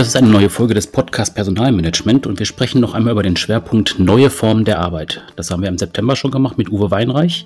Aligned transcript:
Das 0.00 0.08
ist 0.08 0.16
eine 0.16 0.28
neue 0.28 0.48
Folge 0.48 0.72
des 0.72 0.86
Podcast 0.86 1.34
Personalmanagement 1.34 2.26
und 2.26 2.38
wir 2.38 2.46
sprechen 2.46 2.80
noch 2.80 2.94
einmal 2.94 3.12
über 3.12 3.22
den 3.22 3.36
Schwerpunkt 3.36 3.98
neue 3.98 4.30
Formen 4.30 4.64
der 4.64 4.78
Arbeit. 4.78 5.22
Das 5.36 5.50
haben 5.50 5.60
wir 5.60 5.68
im 5.68 5.76
September 5.76 6.16
schon 6.16 6.30
gemacht 6.30 6.56
mit 6.56 6.70
Uwe 6.70 6.90
Weinreich. 6.90 7.44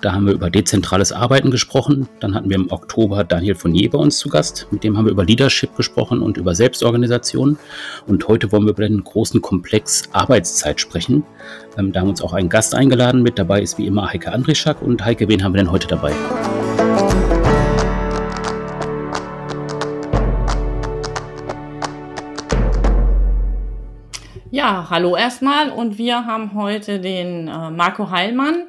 Da 0.00 0.14
haben 0.14 0.24
wir 0.24 0.32
über 0.32 0.48
dezentrales 0.48 1.12
Arbeiten 1.12 1.50
gesprochen. 1.50 2.08
Dann 2.18 2.34
hatten 2.34 2.48
wir 2.48 2.56
im 2.56 2.72
Oktober 2.72 3.22
Daniel 3.22 3.54
von 3.54 3.74
Je 3.74 3.86
bei 3.88 3.98
uns 3.98 4.16
zu 4.16 4.30
Gast. 4.30 4.66
Mit 4.70 4.82
dem 4.82 4.96
haben 4.96 5.04
wir 5.04 5.12
über 5.12 5.26
Leadership 5.26 5.76
gesprochen 5.76 6.22
und 6.22 6.38
über 6.38 6.54
Selbstorganisation. 6.54 7.58
Und 8.06 8.26
heute 8.28 8.50
wollen 8.50 8.64
wir 8.64 8.70
über 8.70 8.88
den 8.88 9.04
großen 9.04 9.42
Komplex 9.42 10.04
Arbeitszeit 10.12 10.80
sprechen. 10.80 11.22
Ähm, 11.76 11.92
da 11.92 12.00
haben 12.00 12.06
wir 12.06 12.12
uns 12.12 12.22
auch 12.22 12.32
einen 12.32 12.48
Gast 12.48 12.74
eingeladen. 12.74 13.22
Mit 13.22 13.38
dabei 13.38 13.60
ist 13.60 13.76
wie 13.76 13.86
immer 13.86 14.10
Heike 14.10 14.32
Andrischak. 14.32 14.80
Und 14.80 15.04
Heike, 15.04 15.28
wen 15.28 15.44
haben 15.44 15.52
wir 15.52 15.58
denn 15.58 15.70
heute 15.70 15.88
dabei? 15.88 16.14
Ja, 24.70 24.86
hallo 24.88 25.16
erstmal 25.16 25.70
und 25.70 25.98
wir 25.98 26.26
haben 26.26 26.54
heute 26.54 27.00
den 27.00 27.48
äh, 27.48 27.70
Marco 27.72 28.08
Heilmann 28.08 28.66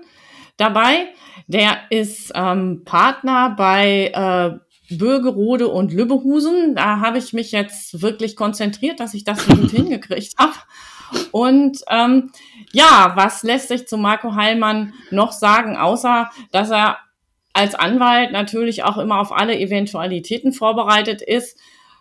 dabei. 0.57 1.09
Der 1.45 1.77
ist 1.91 2.31
ähm, 2.33 2.81
Partner 2.85 3.51
bei 3.55 4.11
äh, 4.11 4.95
Bürgerode 4.97 5.67
und 5.67 5.93
Lübbehusen. 5.93 6.73
Da 6.73 7.01
habe 7.01 7.19
ich 7.19 7.33
mich 7.33 7.51
jetzt 7.51 8.01
wirklich 8.01 8.35
konzentriert, 8.35 8.99
dass 8.99 9.13
ich 9.13 9.25
das 9.25 9.45
gut 9.45 9.69
hingekriegt 9.69 10.39
habe. 10.39 10.55
Und 11.29 11.77
ähm, 11.87 12.31
ja, 12.71 13.11
was 13.13 13.43
lässt 13.43 13.67
sich 13.67 13.87
zu 13.87 13.95
Marco 13.97 14.33
Heilmann 14.33 14.93
noch 15.11 15.31
sagen, 15.31 15.77
außer 15.77 16.31
dass 16.51 16.71
er 16.71 16.97
als 17.53 17.75
Anwalt 17.75 18.31
natürlich 18.31 18.83
auch 18.83 18.98
immer 18.98 19.20
auf 19.20 19.31
alle 19.31 19.55
Eventualitäten 19.55 20.51
vorbereitet 20.51 21.21
ist. 21.21 21.59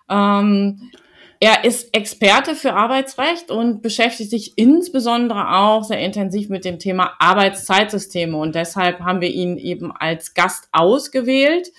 Ähm, 0.09 0.91
er 1.43 1.65
ist 1.65 1.97
Experte 1.97 2.55
für 2.55 2.75
Arbeitsrecht 2.75 3.51
und 3.51 3.81
beschäftigt 3.81 4.29
sich 4.29 4.59
insbesondere 4.59 5.57
auch 5.57 5.85
sehr 5.85 6.01
intensiv 6.01 6.51
mit 6.51 6.67
dem 6.67 6.79
Thema 6.79 7.15
Arbeitszeitsysteme. 7.19 8.37
Und 8.37 8.55
deshalb 8.55 9.01
haben 9.01 9.23
wir 9.23 9.31
ihn 9.31 9.57
eben 9.57 9.91
als 9.91 10.35
Gast 10.35 10.69
ausgewählt. 10.71 11.73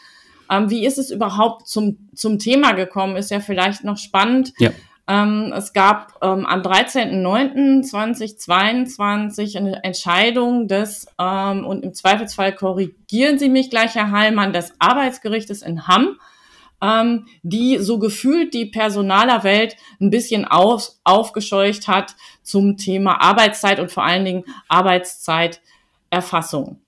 Ähm, 0.50 0.72
wie 0.72 0.84
ist 0.84 0.98
es 0.98 1.12
überhaupt 1.12 1.68
zum, 1.68 2.10
zum 2.16 2.40
Thema 2.40 2.72
gekommen? 2.72 3.16
Ist 3.16 3.30
ja 3.30 3.40
vielleicht 3.40 3.84
noch 3.84 3.98
spannend. 3.98 4.52
Ja. 4.58 4.72
Ähm, 5.08 5.54
es 5.56 5.74
gab 5.74 6.18
ähm, 6.24 6.48
am 6.48 6.62
13.09.2022 6.62 9.58
eine 9.58 9.84
Entscheidung 9.84 10.68
des, 10.68 11.06
ähm, 11.20 11.68
und 11.68 11.84
im 11.84 11.94
Zweifelsfall 11.94 12.56
korrigieren 12.56 13.38
Sie 13.38 13.50
mich 13.50 13.70
gleich, 13.70 13.94
Herr 13.94 14.10
Heilmann, 14.10 14.54
des 14.54 14.74
Arbeitsgerichtes 14.80 15.62
in 15.62 15.88
Hamm 15.88 16.18
ähm, 16.82 17.28
die 17.44 17.78
so 17.78 18.00
gefühlt 18.00 18.54
die 18.54 18.66
Personalerwelt 18.66 19.78
ein 20.00 20.10
bisschen 20.10 20.46
auf, 20.46 20.90
aufgescheucht 21.04 21.88
hat 21.88 22.16
zum 22.44 22.78
Thema 22.78 23.22
Arbeitszeit 23.22 23.80
und 23.80 23.92
vor 23.92 24.04
allen 24.04 24.26
Dingen 24.26 24.44
Arbeitszeiterfassung. 24.68 26.82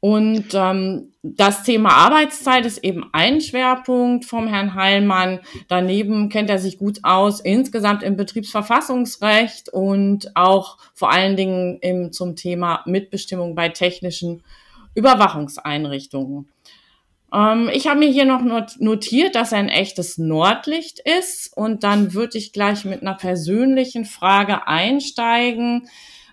Und 0.00 0.46
ähm, 0.54 1.12
das 1.22 1.62
Thema 1.62 1.90
Arbeitszeit 1.90 2.64
ist 2.64 2.82
eben 2.82 3.10
ein 3.12 3.42
Schwerpunkt 3.42 4.24
vom 4.24 4.48
Herrn 4.48 4.74
Heilmann. 4.74 5.40
Daneben 5.68 6.30
kennt 6.30 6.48
er 6.48 6.58
sich 6.58 6.78
gut 6.78 7.00
aus 7.02 7.40
insgesamt 7.40 8.02
im 8.02 8.16
Betriebsverfassungsrecht 8.16 9.68
und 9.68 10.34
auch 10.36 10.78
vor 10.94 11.12
allen 11.12 11.36
Dingen 11.36 11.78
im, 11.82 12.12
zum 12.12 12.34
Thema 12.34 12.82
Mitbestimmung 12.86 13.54
bei 13.54 13.68
technischen 13.68 14.42
Überwachungseinrichtungen. 14.94 16.48
Ähm, 17.32 17.70
ich 17.72 17.86
habe 17.86 18.00
mir 18.00 18.10
hier 18.10 18.24
noch 18.24 18.42
notiert, 18.78 19.34
dass 19.34 19.52
er 19.52 19.58
ein 19.58 19.68
echtes 19.68 20.18
Nordlicht 20.18 21.00
ist 21.00 21.56
und 21.56 21.84
dann 21.84 22.14
würde 22.14 22.38
ich 22.38 22.52
gleich 22.52 22.84
mit 22.84 23.02
einer 23.02 23.14
persönlichen 23.14 24.04
Frage 24.04 24.66
einsteigen. 24.66 25.88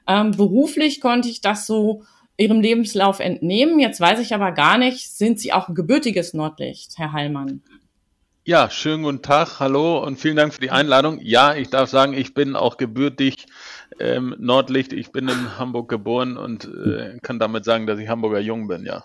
Ähm, 0.07 0.31
beruflich 0.31 1.02
konnte 1.02 1.30
ich 1.30 1.41
das 1.41 1.68
so 1.68 2.03
Ihrem 2.40 2.62
Lebenslauf 2.62 3.19
entnehmen. 3.19 3.80
Jetzt 3.80 4.00
weiß 4.00 4.19
ich 4.19 4.36
aber 4.36 4.52
gar 4.52 4.78
nicht, 4.78 5.09
sind 5.09 5.40
Sie 5.40 5.53
auch 5.53 5.69
ein 5.69 5.75
gebürtiges 5.75 6.34
Nordlicht, 6.34 6.97
Herr 6.97 7.12
Heilmann? 7.12 7.63
Ja, 8.46 8.69
schönen 8.69 9.03
guten 9.03 9.22
Tag, 9.22 9.59
hallo 9.59 10.02
und 10.02 10.18
vielen 10.19 10.38
Dank 10.38 10.53
für 10.53 10.62
die 10.62 10.72
Einladung. 10.72 11.19
Ja, 11.22 11.53
ich 11.56 11.69
darf 11.69 11.90
sagen, 11.90 12.13
ich 12.13 12.34
bin 12.34 12.56
auch 12.56 12.78
gebürtig 12.78 13.47
ähm, 14.00 14.36
Nordlicht. 14.38 14.94
Ich 14.94 15.12
bin 15.12 15.28
in 15.28 15.57
Hamburg 15.57 15.90
geboren 15.90 16.38
und 16.38 16.66
äh, 16.66 17.18
kann 17.22 17.40
damit 17.40 17.66
sagen, 17.66 17.88
dass 17.88 18.00
ich 18.00 18.07
Hamburger 18.07 18.40
Jung 18.40 18.68
bin, 18.68 18.86
ja. 18.86 19.03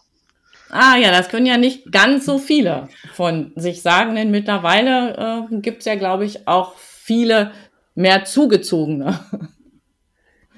Ah 0.74 0.96
ja, 0.96 1.10
das 1.10 1.28
können 1.28 1.44
ja 1.44 1.58
nicht 1.58 1.92
ganz 1.92 2.24
so 2.24 2.38
viele 2.38 2.88
von 3.12 3.52
sich 3.56 3.82
sagen, 3.82 4.14
denn 4.14 4.30
mittlerweile 4.30 5.48
äh, 5.52 5.56
gibt 5.60 5.80
es 5.80 5.84
ja, 5.84 5.96
glaube 5.96 6.24
ich, 6.24 6.48
auch 6.48 6.76
viele 6.78 7.52
mehr 7.94 8.24
zugezogene. 8.24 9.20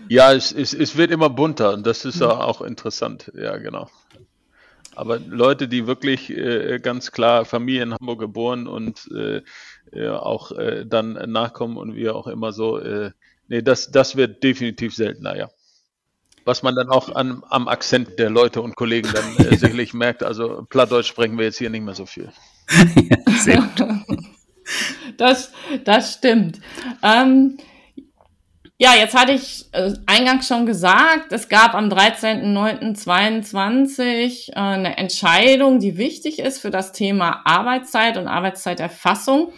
Ja, 0.09 0.33
es, 0.33 0.53
es, 0.53 0.73
es 0.73 0.97
wird 0.97 1.11
immer 1.11 1.31
bunter 1.31 1.73
und 1.73 1.85
das 1.85 2.05
ist 2.05 2.21
ja 2.21 2.29
auch 2.29 2.61
interessant. 2.61 3.33
Ja, 3.35 3.57
genau. 3.57 3.89
Aber 4.95 5.19
Leute, 5.19 5.67
die 5.67 5.89
wirklich 5.89 6.31
äh, 6.31 6.79
ganz 6.79 7.11
klar 7.11 7.45
Familie 7.45 7.83
in 7.83 7.95
Hamburg 7.95 8.21
geboren 8.21 8.69
und 8.69 9.11
äh, 9.13 9.41
auch 10.09 10.53
äh, 10.53 10.85
dann 10.87 11.15
nachkommen 11.33 11.77
und 11.77 11.97
wie 11.97 12.11
auch 12.11 12.27
immer 12.29 12.53
so, 12.53 12.79
äh, 12.79 13.11
nee, 13.49 13.63
das, 13.63 13.91
das 13.91 14.15
wird 14.15 14.45
definitiv 14.45 14.95
seltener, 14.95 15.37
ja 15.37 15.49
was 16.45 16.63
man 16.63 16.75
dann 16.75 16.91
auch 16.91 17.15
an, 17.15 17.43
am 17.49 17.69
Akzent 17.69 18.19
der 18.19 18.31
Leute 18.31 18.63
und 18.63 18.77
Kollegen 18.77 19.11
dann 19.13 19.47
äh, 19.47 19.57
sicherlich 19.57 19.95
merkt. 19.95 20.23
Also 20.23 20.67
Plattdeutsch 20.69 21.09
sprechen 21.09 21.39
wir 21.39 21.47
jetzt 21.47 21.59
hier 21.59 21.71
nicht 21.71 21.85
mehr 21.85 21.95
so 21.95 22.07
viel. 22.07 22.31
Sehr 23.39 23.57
gut. 23.57 23.89
Das, 25.19 25.53
das 25.85 26.15
stimmt. 26.15 26.59
Ähm, 27.03 27.59
ja, 28.79 28.95
jetzt 28.97 29.15
hatte 29.15 29.33
ich 29.33 29.67
äh, 29.73 29.93
eingangs 30.07 30.49
schon 30.49 30.65
gesagt, 30.67 31.33
es 31.33 31.49
gab 31.49 31.75
am 31.75 31.89
13.09.22 31.89 34.51
äh, 34.51 34.55
eine 34.55 34.97
Entscheidung, 34.97 35.79
die 35.79 35.97
wichtig 35.97 36.41
ist 36.41 36.61
für 36.61 36.71
das 36.71 36.93
Thema 36.93 37.43
Arbeitszeit 37.45 38.17
und 38.17 38.27
Arbeitszeiterfassung. 38.27 39.53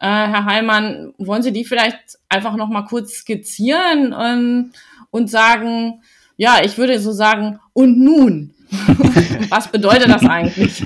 Äh, 0.00 0.06
Herr 0.06 0.46
Heilmann, 0.46 1.14
wollen 1.16 1.42
Sie 1.42 1.52
die 1.52 1.64
vielleicht 1.64 2.18
einfach 2.28 2.56
noch 2.56 2.68
mal 2.68 2.82
kurz 2.82 3.12
skizzieren 3.12 4.14
ähm, 4.18 4.72
und 5.10 5.30
sagen, 5.30 6.02
ja, 6.36 6.60
ich 6.62 6.76
würde 6.78 6.98
so 6.98 7.12
sagen, 7.12 7.60
und 7.72 7.98
nun? 7.98 8.54
Was 9.48 9.68
bedeutet 9.68 10.08
das 10.08 10.24
eigentlich? 10.24 10.84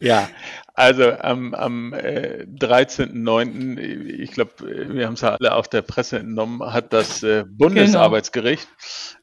Ja, 0.00 0.28
also 0.74 1.10
am, 1.10 1.54
am 1.54 1.92
äh, 1.92 2.46
13.09., 2.48 3.78
ich 3.80 4.30
glaube, 4.30 4.52
wir 4.94 5.06
haben 5.06 5.14
es 5.14 5.22
ja 5.22 5.34
alle 5.34 5.54
auf 5.54 5.66
der 5.66 5.82
Presse 5.82 6.20
entnommen, 6.20 6.62
hat 6.72 6.92
das 6.92 7.24
äh, 7.24 7.44
Bundesarbeitsgericht 7.48 8.68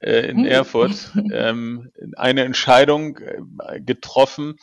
äh, 0.02 0.30
in 0.30 0.40
hm. 0.40 0.46
Erfurt 0.46 1.14
ähm, 1.32 1.92
eine 2.18 2.44
Entscheidung 2.44 3.20
äh, 3.20 3.80
getroffen, 3.80 4.56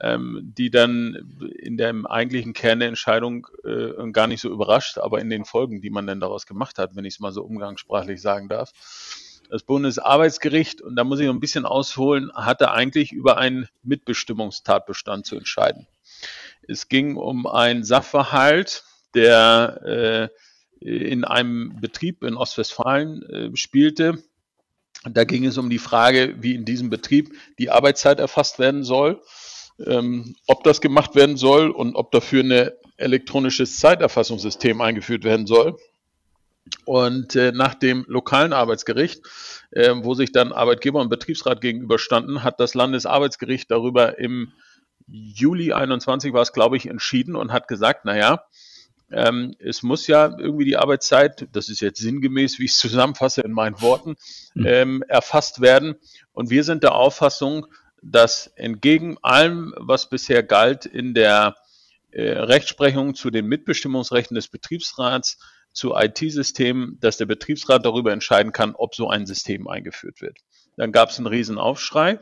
ähm, 0.00 0.54
die 0.56 0.70
dann 0.70 1.18
in 1.58 1.76
dem 1.76 2.06
eigentlichen 2.06 2.54
Kern 2.54 2.78
der 2.78 2.88
Entscheidung 2.88 3.46
äh, 3.64 4.10
gar 4.12 4.26
nicht 4.26 4.40
so 4.40 4.48
überrascht, 4.48 4.96
aber 4.96 5.20
in 5.20 5.28
den 5.28 5.44
Folgen, 5.44 5.82
die 5.82 5.90
man 5.90 6.06
dann 6.06 6.20
daraus 6.20 6.46
gemacht 6.46 6.78
hat, 6.78 6.96
wenn 6.96 7.04
ich 7.04 7.14
es 7.14 7.20
mal 7.20 7.32
so 7.32 7.42
umgangssprachlich 7.42 8.22
sagen 8.22 8.48
darf, 8.48 8.72
das 9.48 9.62
Bundesarbeitsgericht, 9.62 10.80
und 10.80 10.96
da 10.96 11.04
muss 11.04 11.20
ich 11.20 11.26
noch 11.26 11.34
ein 11.34 11.40
bisschen 11.40 11.66
ausholen, 11.66 12.30
hatte 12.34 12.70
eigentlich 12.70 13.12
über 13.12 13.38
einen 13.38 13.68
Mitbestimmungstatbestand 13.82 15.26
zu 15.26 15.36
entscheiden. 15.36 15.86
Es 16.66 16.88
ging 16.88 17.16
um 17.16 17.46
einen 17.46 17.84
Sachverhalt, 17.84 18.84
der 19.14 20.30
äh, 20.80 21.08
in 21.08 21.24
einem 21.24 21.80
Betrieb 21.80 22.22
in 22.22 22.36
Ostwestfalen 22.36 23.22
äh, 23.22 23.56
spielte. 23.56 24.22
Da 25.04 25.24
ging 25.24 25.44
es 25.44 25.58
um 25.58 25.70
die 25.70 25.78
Frage, 25.78 26.36
wie 26.40 26.54
in 26.54 26.64
diesem 26.64 26.90
Betrieb 26.90 27.32
die 27.58 27.70
Arbeitszeit 27.70 28.20
erfasst 28.20 28.58
werden 28.58 28.84
soll, 28.84 29.22
ähm, 29.84 30.36
ob 30.46 30.64
das 30.64 30.80
gemacht 30.80 31.14
werden 31.14 31.36
soll 31.36 31.70
und 31.70 31.94
ob 31.94 32.10
dafür 32.10 32.42
ein 32.42 32.70
elektronisches 32.96 33.78
Zeiterfassungssystem 33.78 34.80
eingeführt 34.80 35.24
werden 35.24 35.46
soll. 35.46 35.78
Und 36.84 37.36
äh, 37.36 37.52
nach 37.52 37.74
dem 37.74 38.04
lokalen 38.08 38.52
Arbeitsgericht, 38.52 39.22
äh, 39.70 39.94
wo 39.96 40.14
sich 40.14 40.32
dann 40.32 40.52
Arbeitgeber 40.52 41.00
und 41.00 41.08
Betriebsrat 41.08 41.60
gegenüberstanden, 41.60 42.42
hat 42.42 42.60
das 42.60 42.74
Landesarbeitsgericht 42.74 43.70
darüber 43.70 44.18
im 44.18 44.52
Juli 45.10 45.72
21 45.72 46.32
war 46.32 46.42
es, 46.42 46.52
glaube 46.52 46.76
ich, 46.76 46.86
entschieden 46.86 47.34
und 47.34 47.52
hat 47.52 47.66
gesagt, 47.66 48.04
naja, 48.04 48.44
ähm, 49.10 49.54
es 49.58 49.82
muss 49.82 50.06
ja 50.06 50.36
irgendwie 50.38 50.66
die 50.66 50.76
Arbeitszeit, 50.76 51.48
das 51.52 51.68
ist 51.68 51.80
jetzt 51.80 52.00
sinngemäß, 52.00 52.58
wie 52.58 52.66
ich 52.66 52.72
es 52.72 52.78
zusammenfasse 52.78 53.40
in 53.40 53.52
meinen 53.52 53.80
Worten, 53.80 54.16
hm. 54.52 54.66
ähm, 54.66 55.04
erfasst 55.08 55.60
werden. 55.60 55.96
Und 56.32 56.50
wir 56.50 56.62
sind 56.62 56.82
der 56.82 56.94
Auffassung, 56.94 57.66
dass 58.02 58.48
entgegen 58.56 59.16
allem, 59.22 59.74
was 59.78 60.08
bisher 60.08 60.42
galt 60.42 60.84
in 60.86 61.14
der 61.14 61.56
äh, 62.10 62.32
Rechtsprechung 62.32 63.14
zu 63.14 63.30
den 63.30 63.46
Mitbestimmungsrechten 63.46 64.34
des 64.34 64.48
Betriebsrats, 64.48 65.38
zu 65.78 65.94
IT-Systemen, 65.94 66.98
dass 67.00 67.18
der 67.18 67.26
Betriebsrat 67.26 67.86
darüber 67.86 68.12
entscheiden 68.12 68.50
kann, 68.50 68.74
ob 68.74 68.96
so 68.96 69.08
ein 69.08 69.26
System 69.26 69.68
eingeführt 69.68 70.20
wird. 70.20 70.38
Dann 70.76 70.90
gab 70.90 71.10
es 71.10 71.18
einen 71.18 71.28
riesen 71.28 71.56
Aufschrei, 71.56 72.18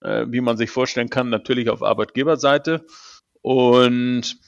äh, 0.00 0.26
wie 0.28 0.40
man 0.40 0.56
sich 0.56 0.70
vorstellen 0.70 1.08
kann, 1.08 1.30
natürlich 1.30 1.70
auf 1.70 1.82
Arbeitgeberseite. 1.82 2.84
Und 3.40 4.38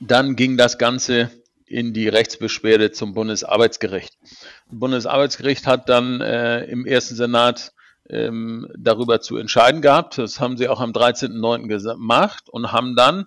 dann 0.00 0.36
ging 0.36 0.56
das 0.56 0.78
Ganze 0.78 1.32
in 1.66 1.92
die 1.92 2.08
Rechtsbeschwerde 2.08 2.92
zum 2.92 3.12
Bundesarbeitsgericht. 3.12 4.16
Das 4.22 4.38
Bundesarbeitsgericht 4.70 5.66
hat 5.66 5.88
dann 5.88 6.20
äh, 6.20 6.64
im 6.64 6.86
ersten 6.86 7.16
Senat 7.16 7.72
ähm, 8.08 8.68
darüber 8.78 9.20
zu 9.20 9.36
entscheiden 9.36 9.82
gehabt. 9.82 10.16
Das 10.16 10.38
haben 10.38 10.56
sie 10.56 10.68
auch 10.68 10.80
am 10.80 10.92
13.09. 10.92 11.66
gemacht 11.66 12.48
und 12.48 12.70
haben 12.70 12.94
dann 12.94 13.26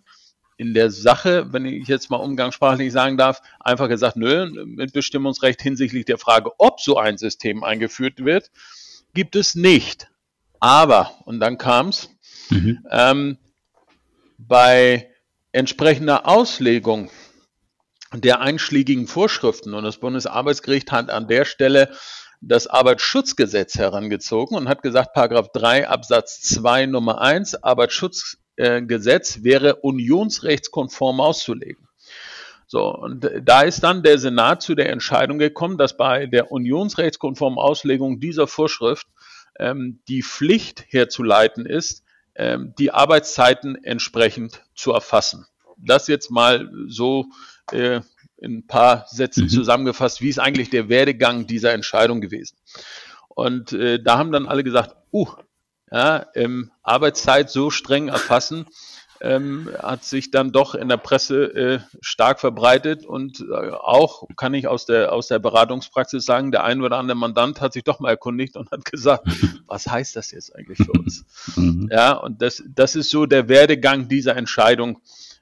in 0.62 0.76
der 0.76 0.92
Sache, 0.92 1.52
wenn 1.52 1.66
ich 1.66 1.88
jetzt 1.88 2.12
mal 2.12 2.18
umgangssprachlich 2.18 2.94
sagen 2.94 3.18
darf, 3.18 3.42
einfach 3.60 3.90
gesagt, 3.90 4.16
nö, 4.16 4.46
mit 4.64 4.94
Bestimmungsrecht 4.94 5.60
hinsichtlich 5.60 6.06
der 6.06 6.20
Frage, 6.20 6.52
ob 6.60 6.80
so 6.80 6.98
ein 6.98 7.18
System 7.18 7.64
eingeführt 7.64 8.24
wird, 8.24 8.52
gibt 9.16 9.36
es 9.36 9.56
nicht. 9.56 10.12
Aber, 10.60 11.16
und 11.26 11.40
dann 11.40 11.58
kam 11.58 11.88
es, 11.88 12.12
mhm. 12.52 12.86
ähm, 12.92 13.38
bei 14.38 15.10
entsprechender 15.52 16.28
Auslegung 16.28 17.10
der 18.14 18.42
einschlägigen 18.42 19.08
Vorschriften 19.08 19.74
und 19.74 19.84
das 19.84 19.98
Bundesarbeitsgericht 19.98 20.92
hat 20.92 21.10
an 21.10 21.28
der 21.28 21.46
Stelle 21.46 21.92
das 22.40 22.68
Arbeitsschutzgesetz 22.68 23.80
herangezogen 23.80 24.56
und 24.56 24.70
hat 24.70 24.84
gesagt, 24.84 25.14
Paragraph 25.14 25.50
3 25.54 25.90
Absatz 25.90 26.42
2 26.42 26.86
Nummer 26.86 27.20
1 27.20 27.64
Arbeitsschutzgesetz 28.62 29.44
wäre 29.44 29.76
unionsrechtskonform 29.78 31.20
auszulegen. 31.20 31.88
So, 32.68 32.96
und 32.96 33.30
da 33.44 33.62
ist 33.62 33.84
dann 33.84 34.02
der 34.02 34.18
Senat 34.18 34.62
zu 34.62 34.76
der 34.76 34.90
Entscheidung 34.90 35.40
gekommen, 35.40 35.78
dass 35.78 35.98
bei 35.98 36.26
der 36.28 36.52
unionsrechtskonformen 36.52 37.60
Auslegung 37.60 38.22
dieser 38.22 38.48
Vorschrift 38.48 39.08
ähm, 39.60 40.00
die 40.08 40.24
Pflicht 40.24 40.86
herzuleiten 40.88 41.66
ist, 41.66 42.04
ähm, 42.36 42.74
die 42.80 42.92
Arbeitszeiten 42.92 43.84
entsprechend 43.84 44.64
zu 44.74 44.94
erfassen. 44.94 45.46
Das 45.76 46.08
jetzt 46.08 46.32
mal 46.32 46.72
so 46.88 47.26
äh, 47.72 48.00
in 48.38 48.60
ein 48.60 48.68
paar 48.68 49.06
Sätzen 49.10 49.46
mhm. 49.46 49.50
zusammengefasst, 49.50 50.22
wie 50.22 50.30
ist 50.30 50.40
eigentlich 50.40 50.70
der 50.70 50.88
Werdegang 50.88 51.48
dieser 51.48 51.74
Entscheidung 51.74 52.22
gewesen. 52.22 52.56
Und 53.28 53.74
äh, 53.74 54.02
da 54.02 54.18
haben 54.18 54.32
dann 54.32 54.48
alle 54.48 54.64
gesagt, 54.64 54.96
uh, 55.12 55.28
ja, 55.92 56.26
ähm, 56.36 56.72
Arbeitszeit 56.84 57.50
so 57.50 57.70
streng 57.70 58.08
erfassen, 58.08 58.66
ähm, 59.20 59.70
hat 59.78 60.04
sich 60.04 60.32
dann 60.32 60.52
doch 60.52 60.74
in 60.74 60.90
der 60.90 60.98
Presse 60.98 61.44
äh, 61.54 61.80
stark 62.02 62.40
verbreitet 62.40 63.06
und 63.06 63.42
äh, 63.42 63.70
auch 63.70 64.28
kann 64.36 64.54
ich 64.56 64.68
aus 64.68 64.88
der 64.88 65.14
aus 65.14 65.28
der 65.28 65.38
Beratungspraxis 65.38 66.26
sagen, 66.26 66.52
der 66.52 66.64
ein 66.64 66.82
oder 66.82 66.98
andere 66.98 67.18
Mandant 67.18 67.62
hat 67.62 67.74
sich 67.74 67.84
doch 67.84 68.00
mal 68.00 68.10
erkundigt 68.10 68.58
und 68.58 68.72
hat 68.72 68.84
gesagt, 68.86 69.28
was 69.68 69.86
heißt 69.86 70.16
das 70.16 70.32
jetzt 70.32 70.56
eigentlich 70.56 70.80
für 70.80 70.94
uns? 70.94 71.26
Mhm. 71.56 71.90
Ja, 71.92 72.14
und 72.14 72.42
das 72.42 72.64
das 72.68 72.96
ist 72.96 73.12
so 73.12 73.28
der 73.28 73.48
Werdegang 73.48 74.08
dieser 74.08 74.36
Entscheidung 74.36 75.02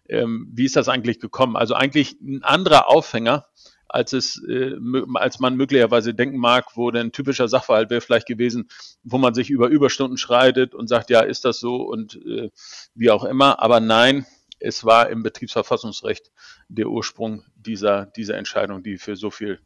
ähm, 0.09 0.49
wie 0.53 0.65
ist 0.65 0.75
das 0.75 0.89
eigentlich 0.89 1.19
gekommen? 1.19 1.55
Also 1.55 1.75
eigentlich 1.75 2.19
ein 2.19 2.43
anderer 2.43 2.89
Aufhänger, 2.89 3.45
als 3.89 4.13
es, 4.13 4.41
äh, 4.47 4.75
als 5.15 5.39
man 5.39 5.55
möglicherweise 5.55 6.13
denken 6.13 6.37
mag, 6.37 6.77
wo 6.77 6.91
denn 6.91 7.11
typischer 7.11 7.47
Sachverhalt 7.47 7.89
wäre 7.89 8.01
vielleicht 8.01 8.27
gewesen, 8.27 8.69
wo 9.03 9.17
man 9.17 9.33
sich 9.33 9.49
über 9.49 9.67
Überstunden 9.67 10.17
schreitet 10.17 10.75
und 10.75 10.87
sagt, 10.87 11.09
ja, 11.09 11.21
ist 11.21 11.45
das 11.45 11.59
so 11.59 11.77
und 11.77 12.15
äh, 12.25 12.49
wie 12.93 13.09
auch 13.09 13.23
immer. 13.23 13.61
Aber 13.61 13.79
nein, 13.79 14.25
es 14.59 14.85
war 14.85 15.09
im 15.09 15.23
Betriebsverfassungsrecht 15.23 16.31
der 16.67 16.87
Ursprung 16.87 17.43
dieser, 17.55 18.05
dieser 18.05 18.37
Entscheidung, 18.37 18.83
die 18.83 18.97
für 18.97 19.15
so 19.15 19.31
viel 19.31 19.59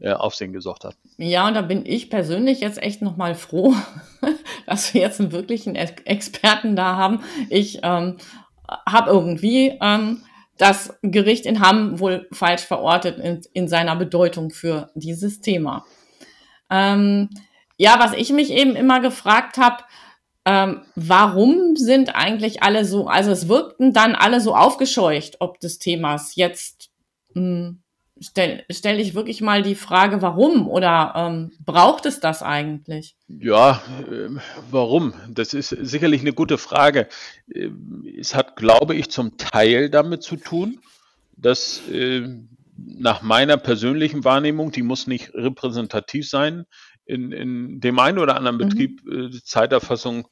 äh, 0.00 0.12
Aufsehen 0.12 0.52
gesorgt 0.52 0.84
hat. 0.84 0.96
Ja, 1.16 1.46
und 1.46 1.54
da 1.54 1.62
bin 1.62 1.86
ich 1.86 2.10
persönlich 2.10 2.60
jetzt 2.60 2.82
echt 2.82 3.02
nochmal 3.02 3.34
froh, 3.34 3.74
dass 4.66 4.92
wir 4.92 5.00
jetzt 5.00 5.20
einen 5.20 5.32
wirklichen 5.32 5.76
Experten 5.76 6.76
da 6.76 6.96
haben. 6.96 7.20
Ich 7.48 7.80
ähm, 7.82 8.16
habe 8.86 9.10
irgendwie 9.10 9.78
ähm, 9.80 10.22
das 10.62 10.96
Gericht 11.02 11.44
in 11.44 11.58
Hamm 11.58 11.98
wohl 11.98 12.28
falsch 12.30 12.62
verortet 12.62 13.18
in, 13.18 13.40
in 13.52 13.66
seiner 13.66 13.96
Bedeutung 13.96 14.50
für 14.50 14.92
dieses 14.94 15.40
Thema. 15.40 15.84
Ähm, 16.70 17.30
ja, 17.78 17.98
was 17.98 18.12
ich 18.12 18.30
mich 18.30 18.52
eben 18.52 18.76
immer 18.76 19.00
gefragt 19.00 19.56
habe, 19.56 19.82
ähm, 20.44 20.82
warum 20.94 21.74
sind 21.74 22.14
eigentlich 22.14 22.62
alle 22.62 22.84
so, 22.84 23.08
also 23.08 23.32
es 23.32 23.48
wirkten 23.48 23.92
dann 23.92 24.14
alle 24.14 24.40
so 24.40 24.54
aufgescheucht 24.54 25.40
ob 25.40 25.58
des 25.58 25.80
Themas. 25.80 26.36
Jetzt 26.36 26.90
mh, 27.34 27.40
hm, 27.40 27.81
stelle 28.22 28.64
stell 28.70 29.00
ich 29.00 29.14
wirklich 29.14 29.40
mal 29.40 29.62
die 29.62 29.74
Frage, 29.74 30.22
warum 30.22 30.68
oder 30.68 31.12
ähm, 31.16 31.52
braucht 31.64 32.06
es 32.06 32.20
das 32.20 32.42
eigentlich? 32.42 33.16
Ja, 33.28 33.82
äh, 34.10 34.28
warum? 34.70 35.14
Das 35.28 35.54
ist 35.54 35.70
sicherlich 35.70 36.20
eine 36.22 36.32
gute 36.32 36.58
Frage. 36.58 37.08
Äh, 37.52 37.68
es 38.18 38.34
hat, 38.34 38.56
glaube 38.56 38.94
ich, 38.94 39.10
zum 39.10 39.36
Teil 39.36 39.90
damit 39.90 40.22
zu 40.22 40.36
tun, 40.36 40.80
dass 41.36 41.88
äh, 41.88 42.26
nach 42.76 43.22
meiner 43.22 43.56
persönlichen 43.56 44.24
Wahrnehmung, 44.24 44.72
die 44.72 44.82
muss 44.82 45.06
nicht 45.06 45.34
repräsentativ 45.34 46.28
sein, 46.28 46.64
in, 47.04 47.32
in 47.32 47.80
dem 47.80 47.98
einen 47.98 48.18
oder 48.18 48.36
anderen 48.36 48.56
mhm. 48.56 48.60
Betrieb 48.60 49.02
äh, 49.06 49.30
Zeiterfassung 49.44 50.28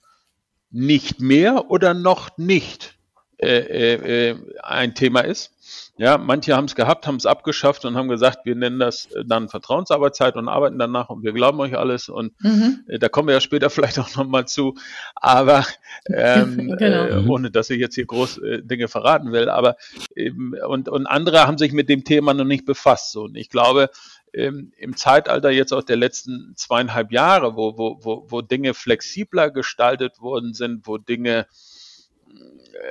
nicht 0.70 1.20
mehr 1.20 1.70
oder 1.70 1.94
noch 1.94 2.36
nicht 2.38 2.99
äh, 3.42 4.30
äh, 4.30 4.36
ein 4.62 4.94
Thema 4.94 5.20
ist. 5.20 5.52
Ja, 5.96 6.18
manche 6.18 6.56
haben 6.56 6.64
es 6.64 6.74
gehabt, 6.74 7.06
haben 7.06 7.16
es 7.16 7.26
abgeschafft 7.26 7.84
und 7.84 7.96
haben 7.96 8.08
gesagt, 8.08 8.40
wir 8.44 8.54
nennen 8.54 8.78
das 8.78 9.06
äh, 9.12 9.24
dann 9.24 9.48
Vertrauensarbeitszeit 9.48 10.36
und 10.36 10.48
arbeiten 10.48 10.78
danach 10.78 11.10
und 11.10 11.22
wir 11.22 11.32
glauben 11.32 11.60
euch 11.60 11.76
alles 11.76 12.08
und 12.08 12.32
mhm. 12.40 12.84
äh, 12.88 12.98
da 12.98 13.08
kommen 13.08 13.28
wir 13.28 13.34
ja 13.34 13.40
später 13.40 13.70
vielleicht 13.70 13.98
auch 13.98 14.14
nochmal 14.16 14.46
zu, 14.46 14.74
aber 15.14 15.66
ähm, 16.06 16.74
genau. 16.78 17.04
äh, 17.04 17.26
ohne 17.28 17.50
dass 17.50 17.70
ich 17.70 17.78
jetzt 17.78 17.94
hier 17.94 18.06
groß 18.06 18.38
äh, 18.38 18.62
Dinge 18.62 18.88
verraten 18.88 19.32
will, 19.32 19.48
aber 19.48 19.76
eben, 20.16 20.54
und, 20.66 20.88
und 20.88 21.06
andere 21.06 21.46
haben 21.46 21.58
sich 21.58 21.72
mit 21.72 21.88
dem 21.88 22.04
Thema 22.04 22.34
noch 22.34 22.44
nicht 22.44 22.64
befasst. 22.64 23.12
So. 23.12 23.24
Und 23.24 23.36
ich 23.36 23.48
glaube, 23.50 23.90
ähm, 24.32 24.72
im 24.76 24.96
Zeitalter 24.96 25.50
jetzt 25.50 25.72
auch 25.72 25.82
der 25.82 25.96
letzten 25.96 26.54
zweieinhalb 26.56 27.12
Jahre, 27.12 27.56
wo, 27.56 27.76
wo, 27.76 27.98
wo, 28.02 28.26
wo 28.28 28.42
Dinge 28.42 28.74
flexibler 28.74 29.50
gestaltet 29.50 30.20
worden 30.20 30.54
sind, 30.54 30.86
wo 30.86 30.98
Dinge 30.98 31.46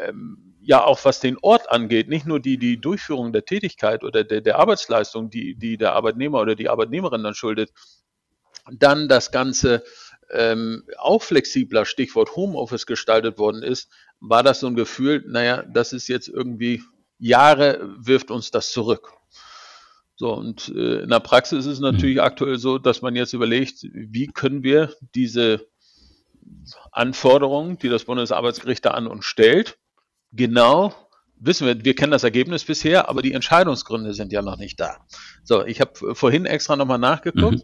ähm, 0.05 0.55
ja 0.61 0.83
auch 0.83 1.03
was 1.05 1.19
den 1.19 1.37
Ort 1.41 1.71
angeht, 1.71 2.09
nicht 2.09 2.25
nur 2.25 2.39
die, 2.39 2.57
die 2.57 2.79
Durchführung 2.79 3.33
der 3.33 3.45
Tätigkeit 3.45 4.03
oder 4.03 4.23
der, 4.23 4.41
der 4.41 4.59
Arbeitsleistung, 4.59 5.29
die, 5.29 5.55
die 5.55 5.77
der 5.77 5.93
Arbeitnehmer 5.93 6.39
oder 6.39 6.55
die 6.55 6.69
Arbeitnehmerin 6.69 7.23
dann 7.23 7.33
schuldet, 7.33 7.71
dann 8.71 9.07
das 9.07 9.31
Ganze 9.31 9.83
ähm, 10.31 10.83
auch 10.97 11.23
flexibler, 11.23 11.85
Stichwort 11.85 12.35
Homeoffice 12.35 12.85
gestaltet 12.85 13.37
worden 13.37 13.63
ist, 13.63 13.89
war 14.19 14.43
das 14.43 14.59
so 14.59 14.67
ein 14.67 14.75
Gefühl, 14.75 15.23
naja, 15.27 15.63
das 15.63 15.93
ist 15.93 16.07
jetzt 16.07 16.27
irgendwie 16.27 16.83
Jahre 17.17 17.95
wirft 17.97 18.31
uns 18.31 18.51
das 18.51 18.71
zurück. 18.71 19.11
So, 20.15 20.33
und 20.33 20.69
äh, 20.75 21.01
in 21.03 21.09
der 21.09 21.21
Praxis 21.21 21.65
ist 21.65 21.73
es 21.73 21.79
natürlich 21.79 22.17
mhm. 22.17 22.23
aktuell 22.23 22.57
so, 22.57 22.77
dass 22.77 23.01
man 23.01 23.15
jetzt 23.15 23.33
überlegt, 23.33 23.83
wie 23.93 24.27
können 24.27 24.63
wir 24.63 24.93
diese 25.15 25.67
Anforderungen, 26.91 27.77
die 27.77 27.89
das 27.89 28.05
Bundesarbeitsgericht 28.05 28.85
da 28.85 28.91
an 28.91 29.07
uns 29.07 29.25
stellt, 29.25 29.77
genau 30.31 30.93
wissen 31.39 31.65
wir, 31.67 31.83
wir 31.83 31.95
kennen 31.95 32.11
das 32.11 32.23
Ergebnis 32.23 32.65
bisher, 32.65 33.09
aber 33.09 33.21
die 33.21 33.33
Entscheidungsgründe 33.33 34.13
sind 34.13 34.31
ja 34.31 34.41
noch 34.41 34.57
nicht 34.57 34.79
da. 34.79 34.97
So, 35.43 35.65
ich 35.65 35.81
habe 35.81 36.15
vorhin 36.15 36.45
extra 36.45 36.75
nochmal 36.75 36.99
nachgeguckt. 36.99 37.63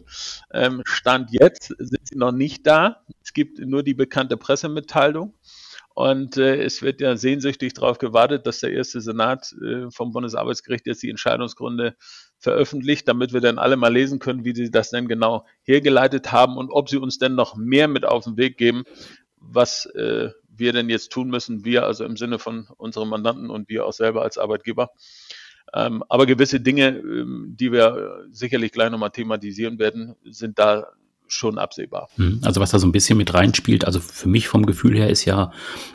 Ähm, 0.52 0.82
Stand 0.84 1.30
jetzt 1.30 1.74
sind 1.78 2.08
sie 2.08 2.16
noch 2.16 2.32
nicht 2.32 2.66
da. 2.66 3.02
Es 3.22 3.32
gibt 3.32 3.58
nur 3.58 3.82
die 3.82 3.94
bekannte 3.94 4.36
Pressemitteilung. 4.36 5.34
Und 5.94 6.36
äh, 6.36 6.62
es 6.62 6.82
wird 6.82 7.00
ja 7.00 7.16
sehnsüchtig 7.16 7.72
darauf 7.72 7.96
gewartet, 7.98 8.46
dass 8.46 8.60
der 8.60 8.72
erste 8.72 9.00
Senat 9.00 9.54
äh, 9.62 9.90
vom 9.90 10.12
Bundesarbeitsgericht 10.12 10.86
jetzt 10.86 11.02
die 11.02 11.08
Entscheidungsgründe 11.10 11.96
veröffentlicht, 12.38 13.08
damit 13.08 13.32
wir 13.32 13.40
dann 13.40 13.58
alle 13.58 13.76
mal 13.76 13.92
lesen 13.92 14.18
können, 14.18 14.44
wie 14.44 14.54
sie 14.54 14.70
das 14.70 14.90
denn 14.90 15.08
genau 15.08 15.46
hergeleitet 15.62 16.32
haben 16.32 16.56
und 16.56 16.70
ob 16.70 16.88
sie 16.88 16.98
uns 16.98 17.18
denn 17.18 17.34
noch 17.34 17.56
mehr 17.56 17.88
mit 17.88 18.04
auf 18.04 18.24
den 18.24 18.36
Weg 18.36 18.56
geben, 18.58 18.84
was 19.36 19.86
äh, 19.86 20.30
wir 20.48 20.72
denn 20.72 20.88
jetzt 20.88 21.12
tun 21.12 21.28
müssen, 21.28 21.64
wir 21.64 21.84
also 21.84 22.04
im 22.04 22.16
Sinne 22.16 22.38
von 22.38 22.68
unseren 22.76 23.08
Mandanten 23.08 23.50
und 23.50 23.68
wir 23.68 23.86
auch 23.86 23.92
selber 23.92 24.22
als 24.22 24.38
Arbeitgeber. 24.38 24.90
Ähm, 25.74 26.02
aber 26.08 26.26
gewisse 26.26 26.60
Dinge, 26.60 26.88
ähm, 26.88 27.54
die 27.58 27.72
wir 27.72 28.26
sicherlich 28.30 28.72
gleich 28.72 28.90
nochmal 28.90 29.10
thematisieren 29.10 29.78
werden, 29.78 30.14
sind 30.24 30.58
da 30.58 30.92
schon 31.28 31.58
absehbar. 31.58 32.08
Mhm. 32.16 32.40
Also 32.42 32.60
was 32.60 32.70
da 32.70 32.78
so 32.78 32.86
ein 32.86 32.92
bisschen 32.92 33.18
mit 33.18 33.34
reinspielt, 33.34 33.84
also 33.84 34.00
für 34.00 34.28
mich 34.28 34.48
vom 34.48 34.66
Gefühl 34.66 34.96
her 34.96 35.10
ist 35.10 35.24
ja, 35.24 35.52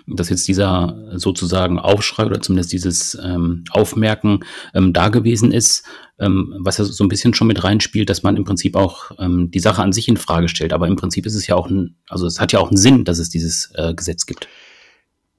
dass 0.08 0.30
jetzt 0.30 0.48
dieser 0.48 1.12
sozusagen 1.16 1.80
Aufschrei 1.80 2.26
oder 2.26 2.42
zumindest 2.42 2.74
dieses 2.74 3.18
ähm, 3.24 3.64
Aufmerken 3.72 4.42
ähm, 4.74 4.94
da 4.94 5.10
gewesen 5.10 5.52
ist, 5.52 5.86
ähm, 6.20 6.56
was 6.60 6.78
ja 6.78 6.86
so 6.86 7.04
ein 7.04 7.10
bisschen 7.10 7.34
schon 7.34 7.48
mit 7.48 7.64
reinspielt, 7.64 8.10
dass 8.10 8.24
man 8.24 8.38
im 8.38 8.44
Prinzip 8.44 8.76
auch 8.76 9.12
ähm, 9.20 9.52
die 9.52 9.60
Sache 9.60 9.82
an 9.82 9.94
sich 9.94 10.08
in 10.08 10.18
Frage 10.18 10.50
stellt. 10.50 10.74
Aber 10.74 10.88
im 10.88 10.96
Prinzip 10.96 11.26
ist 11.26 11.36
es 11.36 11.48
ja 11.48 11.56
auch 11.56 11.70
ein, 11.70 11.96
also 12.08 12.26
es 12.26 12.40
hat 12.40 12.52
ja 12.52 12.60
auch 12.60 12.70
einen 12.70 12.78
Sinn, 12.78 13.06
dass 13.06 13.20
es 13.20 13.30
dieses 13.30 13.72
äh, 13.76 13.94
Gesetz 13.94 14.26
gibt. 14.26 14.48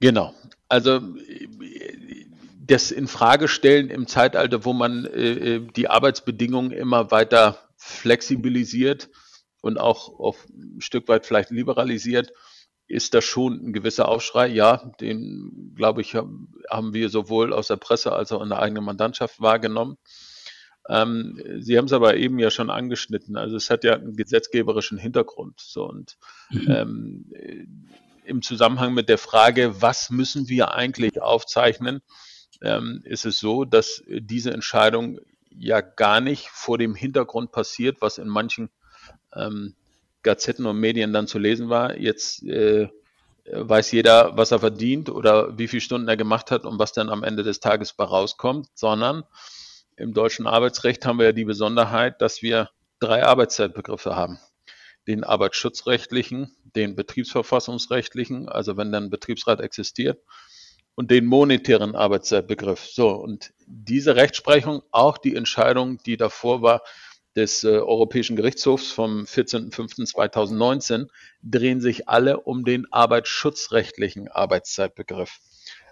Genau. 0.01 0.35
Also 0.69 1.01
das 2.67 2.91
in 2.91 3.07
Frage 3.07 3.49
stellen 3.49 3.91
im 3.91 4.07
Zeitalter, 4.07 4.65
wo 4.65 4.73
man 4.73 5.05
äh, 5.05 5.57
äh 5.57 5.61
die 5.77 5.89
Arbeitsbedingungen 5.89 6.73
immer 6.73 7.11
weiter 7.11 7.59
flexibilisiert, 7.77 9.11
und 9.62 9.78
auch 9.78 10.19
auf 10.19 10.47
ein 10.50 10.81
Stück 10.81 11.09
weit 11.09 11.25
vielleicht 11.25 11.50
liberalisiert, 11.50 12.33
ist 12.88 13.14
das 13.14 13.25
schon 13.25 13.54
ein 13.54 13.73
gewisser 13.73 14.09
Aufschrei. 14.09 14.49
Ja, 14.49 14.92
den, 15.00 15.73
glaube 15.75 16.02
ich, 16.02 16.14
haben 16.14 16.92
wir 16.92 17.09
sowohl 17.09 17.54
aus 17.54 17.69
der 17.69 17.76
Presse 17.76 18.12
als 18.12 18.33
auch 18.33 18.42
in 18.42 18.50
der 18.50 18.59
eigenen 18.59 18.85
Mandantschaft 18.85 19.40
wahrgenommen. 19.40 19.97
Ähm, 20.88 21.40
Sie 21.61 21.78
haben 21.78 21.87
es 21.87 21.92
aber 21.92 22.16
eben 22.16 22.38
ja 22.38 22.50
schon 22.50 22.69
angeschnitten. 22.69 23.37
Also 23.37 23.57
es 23.57 23.71
hat 23.71 23.85
ja 23.85 23.95
einen 23.95 24.16
gesetzgeberischen 24.16 24.99
Hintergrund. 24.99 25.61
So 25.61 25.88
und 25.88 26.19
mhm. 26.50 26.66
ähm, 26.69 27.87
im 28.25 28.42
Zusammenhang 28.42 28.92
mit 28.92 29.09
der 29.09 29.19
Frage, 29.19 29.81
was 29.81 30.11
müssen 30.11 30.49
wir 30.49 30.75
eigentlich 30.75 31.23
aufzeichnen, 31.23 32.02
ähm, 32.62 33.00
ist 33.04 33.25
es 33.25 33.38
so, 33.38 33.64
dass 33.64 34.02
diese 34.09 34.52
Entscheidung 34.52 35.19
ja 35.50 35.81
gar 35.81 36.21
nicht 36.21 36.49
vor 36.49 36.78
dem 36.78 36.95
Hintergrund 36.95 37.52
passiert, 37.52 38.00
was 38.00 38.19
in 38.19 38.28
manchen 38.28 38.71
ähm, 39.35 39.75
Gazetten 40.23 40.67
und 40.67 40.79
Medien 40.79 41.12
dann 41.12 41.27
zu 41.27 41.39
lesen 41.39 41.69
war. 41.69 41.99
Jetzt 41.99 42.43
äh, 42.45 42.89
weiß 43.45 43.93
jeder, 43.93 44.37
was 44.37 44.53
er 44.53 44.61
verdient 44.61 45.09
oder 45.09 45.59
wie 45.59 45.69
viele 45.69 45.81
Stunden 45.81 46.09
er 46.09 46.17
gemacht 46.17 46.51
hat 46.51 46.65
und 46.65 46.79
was 46.79 46.93
dann 46.93 47.09
am 47.09 47.25
Ende 47.25 47.43
des 47.43 47.61
Tages 47.61 47.93
bei 47.93 48.05
rauskommt, 48.05 48.69
sondern 48.75 49.25
im 49.97 50.15
deutschen 50.15 50.47
Arbeitsrecht 50.47 51.05
haben 51.05 51.19
wir 51.19 51.27
ja 51.27 51.33
die 51.33 51.45
Besonderheit, 51.45 52.23
dass 52.23 52.43
wir 52.43 52.71
drei 53.01 53.25
Arbeitszeitbegriffe 53.25 54.17
haben. 54.17 54.39
Den 55.09 55.25
arbeitsschutzrechtlichen, 55.25 56.55
den 56.77 56.95
betriebsverfassungsrechtlichen, 56.95 58.49
also 58.49 58.77
wenn 58.77 58.93
dann 58.93 59.11
Betriebsrat 59.11 59.61
existiert, 59.61 60.21
und 60.95 61.11
den 61.11 61.27
monetären 61.27 61.97
Arbeitszeitbegriff. 61.97 62.87
So, 62.87 63.11
und 63.11 63.53
diese 63.67 64.15
Rechtsprechung, 64.15 64.83
auch 64.91 65.19
die 65.19 65.35
Entscheidung, 65.35 65.99
die 66.05 66.17
davor 66.17 66.62
war, 66.62 66.83
des 67.37 67.65
äh, 67.65 67.69
Europäischen 67.69 68.37
Gerichtshofs 68.37 68.93
vom 68.93 69.25
14.05.2019 69.25 71.09
drehen 71.43 71.81
sich 71.81 72.09
alle 72.09 72.41
um 72.41 72.65
den 72.65 72.93
arbeitsschutzrechtlichen 72.93 74.29
Arbeitszeitbegriff. 74.29 75.39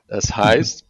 Das 0.06 0.36
heißt, 0.36 0.84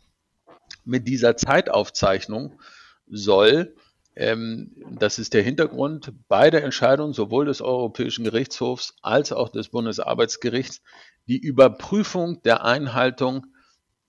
mit 0.84 1.06
dieser 1.06 1.36
Zeitaufzeichnung 1.36 2.60
soll, 3.06 3.74
ähm, 4.16 4.74
das 4.90 5.18
ist 5.18 5.34
der 5.34 5.42
Hintergrund, 5.42 6.12
beide 6.28 6.62
Entscheidungen, 6.62 7.12
sowohl 7.12 7.46
des 7.46 7.60
Europäischen 7.60 8.24
Gerichtshofs 8.24 8.94
als 9.02 9.32
auch 9.32 9.48
des 9.48 9.68
Bundesarbeitsgerichts, 9.68 10.82
die 11.28 11.38
Überprüfung 11.38 12.42
der 12.42 12.64
Einhaltung 12.64 13.46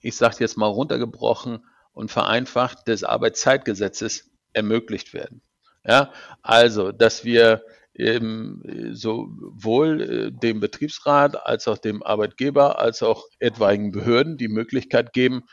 ich 0.01 0.15
sage 0.15 0.37
jetzt 0.39 0.57
mal 0.57 0.67
runtergebrochen 0.67 1.65
und 1.93 2.11
vereinfacht, 2.11 2.87
des 2.87 3.03
Arbeitszeitgesetzes 3.03 4.31
ermöglicht 4.53 5.13
werden. 5.13 5.41
Ja, 5.85 6.11
also, 6.41 6.91
dass 6.91 7.25
wir 7.25 7.63
eben 7.93 8.61
sowohl 8.93 10.01
äh, 10.01 10.31
dem 10.31 10.59
Betriebsrat 10.59 11.45
als 11.45 11.67
auch 11.67 11.77
dem 11.77 12.03
Arbeitgeber 12.03 12.79
als 12.79 13.03
auch 13.03 13.25
etwaigen 13.39 13.91
Behörden 13.91 14.37
die 14.37 14.47
Möglichkeit 14.47 15.11
geben, 15.13 15.43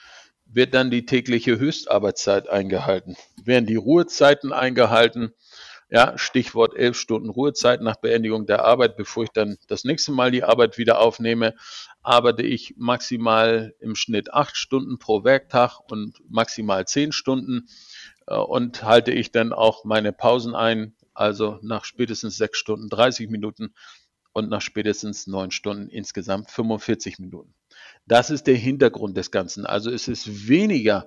wird 0.47 0.75
dann 0.75 0.90
die 0.90 1.04
tägliche 1.04 1.58
Höchstarbeitszeit 1.58 2.49
eingehalten? 2.49 3.16
Werden 3.44 3.66
die 3.66 3.76
Ruhezeiten 3.76 4.52
eingehalten? 4.52 5.32
Ja, 5.90 6.18
Stichwort 6.18 6.76
elf 6.76 6.99
Stunden 6.99 7.30
Ruhezeit 7.30 7.80
nach 7.80 7.97
Beendigung 7.97 8.47
der 8.47 8.64
Arbeit, 8.64 8.97
bevor 8.97 9.25
ich 9.25 9.30
dann 9.30 9.56
das 9.68 9.85
nächste 9.85 10.12
Mal 10.12 10.30
die 10.30 10.44
Arbeit 10.44 10.76
wieder 10.76 11.00
aufnehme, 11.00 11.54
arbeite 12.02 12.42
ich 12.42 12.75
maximal 12.76 13.75
im 13.80 13.94
Schnitt 13.94 14.32
acht 14.32 14.56
Stunden 14.56 14.99
pro 14.99 15.25
Werktag 15.25 15.80
und 15.90 16.14
maximal 16.28 16.87
zehn 16.87 17.12
Stunden 17.12 17.68
und 18.26 18.82
halte 18.82 19.12
ich 19.12 19.32
dann 19.32 19.52
auch 19.52 19.84
meine 19.84 20.12
Pausen 20.12 20.54
ein, 20.54 20.94
also 21.14 21.58
nach 21.62 21.84
spätestens 21.84 22.36
sechs 22.36 22.58
Stunden 22.58 22.88
30 22.88 23.28
Minuten 23.30 23.74
und 24.32 24.48
nach 24.48 24.60
spätestens 24.60 25.26
neun 25.26 25.50
Stunden 25.50 25.88
insgesamt 25.88 26.50
45 26.50 27.18
Minuten. 27.18 27.54
Das 28.06 28.30
ist 28.30 28.46
der 28.46 28.56
Hintergrund 28.56 29.16
des 29.16 29.30
Ganzen. 29.30 29.66
Also 29.66 29.90
es 29.90 30.08
ist 30.08 30.48
weniger 30.48 31.06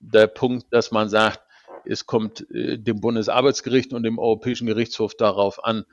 der 0.00 0.26
Punkt, 0.26 0.66
dass 0.70 0.90
man 0.90 1.08
sagt, 1.08 1.40
es 1.86 2.06
kommt 2.06 2.50
äh, 2.50 2.78
dem 2.78 3.00
Bundesarbeitsgericht 3.00 3.92
und 3.92 4.02
dem 4.02 4.18
Europäischen 4.18 4.66
Gerichtshof 4.66 5.14
darauf 5.14 5.64
an, 5.64 5.84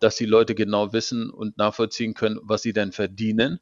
dass 0.00 0.16
die 0.16 0.26
Leute 0.26 0.54
genau 0.54 0.92
wissen 0.92 1.30
und 1.30 1.58
nachvollziehen 1.58 2.14
können, 2.14 2.38
was 2.42 2.62
sie 2.62 2.72
denn 2.72 2.92
verdienen, 2.92 3.60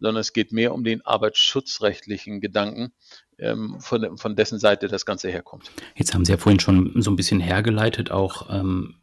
sondern 0.00 0.20
es 0.20 0.32
geht 0.32 0.52
mehr 0.52 0.74
um 0.74 0.84
den 0.84 1.04
arbeitsschutzrechtlichen 1.04 2.40
Gedanken, 2.40 2.92
von, 3.78 4.18
von 4.18 4.36
dessen 4.36 4.58
Seite 4.58 4.88
das 4.88 5.06
Ganze 5.06 5.28
herkommt. 5.28 5.70
Jetzt 5.94 6.14
haben 6.14 6.24
Sie 6.24 6.32
ja 6.32 6.38
vorhin 6.38 6.60
schon 6.60 7.00
so 7.00 7.10
ein 7.10 7.16
bisschen 7.16 7.40
hergeleitet, 7.40 8.10
auch 8.10 8.48
ähm, 8.50 8.96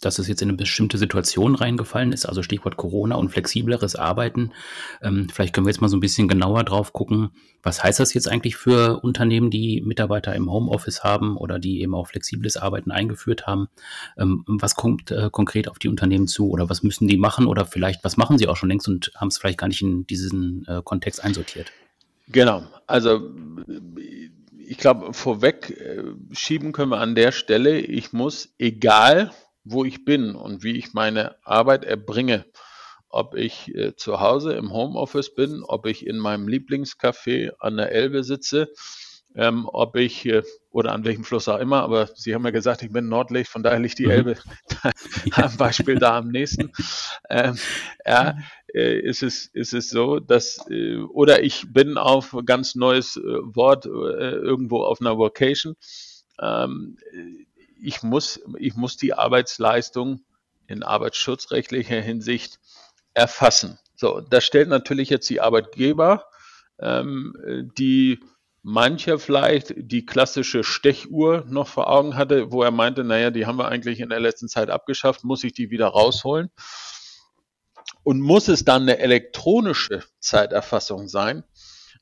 dass 0.00 0.18
es 0.18 0.28
jetzt 0.28 0.42
in 0.42 0.48
eine 0.48 0.56
bestimmte 0.56 0.98
Situation 0.98 1.54
reingefallen 1.54 2.12
ist, 2.12 2.26
also 2.26 2.42
Stichwort 2.42 2.76
Corona 2.76 3.16
und 3.16 3.30
flexibleres 3.30 3.96
Arbeiten. 3.96 4.52
Ähm, 5.02 5.28
vielleicht 5.32 5.54
können 5.54 5.66
wir 5.66 5.70
jetzt 5.70 5.80
mal 5.80 5.88
so 5.88 5.96
ein 5.96 6.00
bisschen 6.00 6.28
genauer 6.28 6.64
drauf 6.64 6.92
gucken, 6.92 7.30
was 7.62 7.82
heißt 7.82 8.00
das 8.00 8.14
jetzt 8.14 8.28
eigentlich 8.28 8.56
für 8.56 9.00
Unternehmen, 9.02 9.50
die 9.50 9.80
Mitarbeiter 9.80 10.34
im 10.34 10.50
Homeoffice 10.50 11.02
haben 11.02 11.36
oder 11.36 11.58
die 11.58 11.80
eben 11.80 11.94
auch 11.94 12.08
flexibles 12.08 12.56
Arbeiten 12.56 12.90
eingeführt 12.90 13.46
haben? 13.46 13.68
Ähm, 14.16 14.44
was 14.46 14.74
kommt 14.74 15.10
äh, 15.10 15.30
konkret 15.30 15.68
auf 15.68 15.78
die 15.78 15.88
Unternehmen 15.88 16.26
zu 16.26 16.50
oder 16.50 16.68
was 16.68 16.82
müssen 16.82 17.08
die 17.08 17.16
machen 17.16 17.46
oder 17.46 17.64
vielleicht 17.64 18.04
was 18.04 18.16
machen 18.16 18.38
sie 18.38 18.48
auch 18.48 18.56
schon 18.56 18.68
längst 18.68 18.88
und 18.88 19.12
haben 19.16 19.28
es 19.28 19.38
vielleicht 19.38 19.58
gar 19.58 19.68
nicht 19.68 19.82
in 19.82 20.06
diesen 20.06 20.66
äh, 20.66 20.82
Kontext 20.84 21.22
einsortiert? 21.22 21.72
Genau, 22.28 22.62
also 22.86 23.30
ich 24.66 24.78
glaube, 24.78 25.12
vorweg 25.12 25.70
äh, 25.70 26.02
schieben 26.32 26.72
können 26.72 26.90
wir 26.90 27.00
an 27.00 27.14
der 27.14 27.32
Stelle, 27.32 27.78
ich 27.78 28.12
muss, 28.12 28.54
egal 28.58 29.32
wo 29.64 29.84
ich 29.84 30.04
bin 30.04 30.34
und 30.34 30.62
wie 30.62 30.76
ich 30.76 30.92
meine 30.92 31.36
Arbeit 31.44 31.84
erbringe. 31.84 32.44
Ob 33.08 33.34
ich 33.36 33.74
äh, 33.74 33.94
zu 33.96 34.20
Hause 34.20 34.54
im 34.54 34.72
Homeoffice 34.72 35.34
bin, 35.34 35.62
ob 35.62 35.86
ich 35.86 36.06
in 36.06 36.18
meinem 36.18 36.48
Lieblingscafé 36.48 37.52
an 37.58 37.76
der 37.76 37.92
Elbe 37.92 38.24
sitze, 38.24 38.72
ähm, 39.34 39.68
ob 39.72 39.96
ich 39.96 40.26
äh, 40.26 40.42
oder 40.70 40.92
an 40.92 41.04
welchem 41.04 41.24
Fluss 41.24 41.48
auch 41.48 41.58
immer, 41.58 41.82
aber 41.82 42.08
Sie 42.14 42.34
haben 42.34 42.44
ja 42.44 42.50
gesagt, 42.50 42.82
ich 42.82 42.92
bin 42.92 43.08
Nordlicht, 43.08 43.50
von 43.50 43.62
daher 43.62 43.80
liegt 43.80 43.98
die 43.98 44.06
mhm. 44.06 44.10
Elbe 44.10 44.36
am 45.32 45.56
Beispiel 45.56 45.98
da 45.98 46.18
am 46.18 46.28
nächsten. 46.28 46.72
Ähm, 47.28 47.58
ja, 48.06 48.36
äh, 48.72 48.98
ist 48.98 49.22
es, 49.22 49.46
ist 49.46 49.72
es 49.72 49.90
so, 49.90 50.20
dass, 50.20 50.64
äh, 50.70 50.96
oder 50.96 51.42
ich 51.42 51.72
bin 51.72 51.98
auf 51.98 52.36
ganz 52.44 52.74
neues 52.74 53.16
äh, 53.16 53.22
Wort 53.22 53.86
äh, 53.86 53.88
irgendwo 53.88 54.82
auf 54.82 55.00
einer 55.00 55.18
Vocation. 55.18 55.76
Ähm, 56.40 56.98
ich 57.80 58.02
muss, 58.02 58.40
ich 58.58 58.74
muss 58.74 58.96
die 58.96 59.14
Arbeitsleistung 59.14 60.24
in 60.66 60.82
arbeitsschutzrechtlicher 60.82 62.00
Hinsicht 62.00 62.58
erfassen. 63.14 63.78
So, 63.96 64.20
das 64.20 64.44
stellt 64.44 64.68
natürlich 64.68 65.10
jetzt 65.10 65.28
die 65.28 65.40
Arbeitgeber, 65.40 66.24
ähm, 66.80 67.70
die 67.78 68.18
mancher 68.64 69.18
vielleicht 69.18 69.74
die 69.76 70.06
klassische 70.06 70.64
Stechuhr 70.64 71.44
noch 71.46 71.68
vor 71.68 71.90
Augen 71.90 72.16
hatte, 72.16 72.50
wo 72.50 72.62
er 72.62 72.70
meinte, 72.70 73.04
naja, 73.04 73.30
die 73.30 73.44
haben 73.46 73.58
wir 73.58 73.68
eigentlich 73.68 74.00
in 74.00 74.08
der 74.08 74.20
letzten 74.20 74.48
Zeit 74.48 74.70
abgeschafft, 74.70 75.22
muss 75.22 75.44
ich 75.44 75.52
die 75.52 75.70
wieder 75.70 75.88
rausholen? 75.88 76.50
Und 78.02 78.20
muss 78.20 78.48
es 78.48 78.64
dann 78.64 78.82
eine 78.82 78.98
elektronische 78.98 80.02
Zeiterfassung 80.18 81.08
sein? 81.08 81.44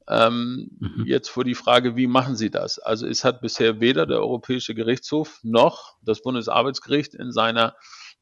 Ähm, 0.09 0.71
mhm. 0.79 1.05
Jetzt 1.05 1.31
vor 1.31 1.43
die 1.43 1.57
Frage, 1.57 1.97
wie 1.97 2.07
machen 2.07 2.37
Sie 2.37 2.51
das? 2.51 2.79
Also 2.79 3.09
es 3.09 3.25
hat 3.25 3.41
bisher 3.41 3.81
weder 3.81 4.07
der 4.07 4.19
Europäische 4.19 4.75
Gerichtshof 4.75 5.41
noch 5.43 5.97
das 6.01 6.23
Bundesarbeitsgericht 6.23 7.15
in 7.15 7.33
seiner 7.33 7.75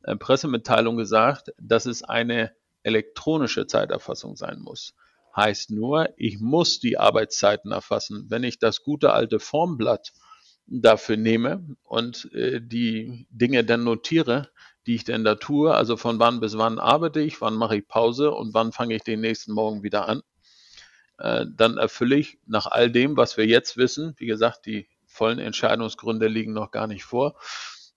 äh, 0.02 0.16
Pressemitteilung 0.16 0.96
gesagt, 0.96 1.52
dass 1.60 1.84
es 1.84 2.02
eine 2.02 2.52
elektronische 2.82 3.66
Zeiterfassung 3.66 4.36
sein 4.36 4.60
muss. 4.60 4.94
Heißt 5.34 5.70
nur, 5.70 6.08
ich 6.16 6.40
muss 6.40 6.80
die 6.80 6.98
Arbeitszeiten 6.98 7.72
erfassen. 7.72 8.26
Wenn 8.28 8.44
ich 8.44 8.58
das 8.58 8.82
gute 8.82 9.12
alte 9.12 9.38
Formblatt 9.38 10.12
dafür 10.66 11.16
nehme 11.16 11.76
und 11.82 12.32
äh, 12.32 12.60
die 12.60 13.26
Dinge 13.30 13.64
dann 13.64 13.84
notiere, 13.84 14.50
die 14.86 14.94
ich 14.94 15.04
denn 15.04 15.24
da 15.24 15.34
tue, 15.34 15.74
also 15.74 15.96
von 15.96 16.18
wann 16.18 16.40
bis 16.40 16.56
wann 16.56 16.78
arbeite 16.78 17.20
ich, 17.20 17.40
wann 17.40 17.54
mache 17.54 17.76
ich 17.76 17.88
Pause 17.88 18.30
und 18.30 18.54
wann 18.54 18.72
fange 18.72 18.94
ich 18.94 19.02
den 19.02 19.20
nächsten 19.20 19.52
Morgen 19.52 19.82
wieder 19.82 20.08
an, 20.08 20.22
äh, 21.18 21.46
dann 21.54 21.76
erfülle 21.76 22.16
ich 22.16 22.38
nach 22.46 22.66
all 22.66 22.90
dem, 22.90 23.16
was 23.16 23.36
wir 23.36 23.46
jetzt 23.46 23.76
wissen, 23.76 24.14
wie 24.18 24.26
gesagt, 24.26 24.66
die 24.66 24.88
vollen 25.06 25.38
Entscheidungsgründe 25.38 26.28
liegen 26.28 26.52
noch 26.52 26.70
gar 26.70 26.86
nicht 26.86 27.04
vor, 27.04 27.38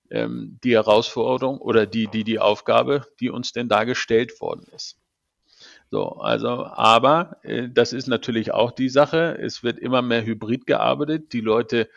ähm, 0.09 0.59
die 0.63 0.73
Herausforderung 0.73 1.59
oder 1.59 1.85
die, 1.85 2.07
die, 2.07 2.23
die 2.23 2.39
Aufgabe, 2.39 3.05
die 3.19 3.29
uns 3.29 3.53
denn 3.53 3.69
da 3.69 3.83
gestellt 3.83 4.41
worden 4.41 4.65
ist. 4.75 4.97
So, 5.93 6.13
also, 6.13 6.65
aber 6.65 7.38
äh, 7.43 7.69
das 7.69 7.93
ist 7.93 8.07
natürlich 8.07 8.51
auch 8.51 8.71
die 8.71 8.89
Sache. 8.89 9.38
Es 9.39 9.62
wird 9.62 9.77
immer 9.77 10.01
mehr 10.01 10.25
hybrid 10.25 10.65
gearbeitet. 10.65 11.33
Die 11.33 11.39
Leute 11.39 11.88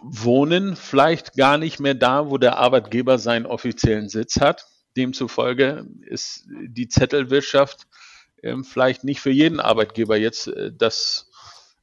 wohnen 0.00 0.74
vielleicht 0.74 1.36
gar 1.36 1.56
nicht 1.56 1.78
mehr 1.78 1.94
da, 1.94 2.30
wo 2.30 2.38
der 2.38 2.58
Arbeitgeber 2.58 3.18
seinen 3.18 3.46
offiziellen 3.46 4.08
Sitz 4.08 4.40
hat. 4.40 4.66
Demzufolge 4.96 5.86
ist 6.00 6.48
die 6.66 6.88
Zettelwirtschaft 6.88 7.86
ähm, 8.42 8.64
vielleicht 8.64 9.04
nicht 9.04 9.20
für 9.20 9.30
jeden 9.30 9.60
Arbeitgeber 9.60 10.16
jetzt 10.16 10.48
äh, 10.48 10.72
das 10.76 11.30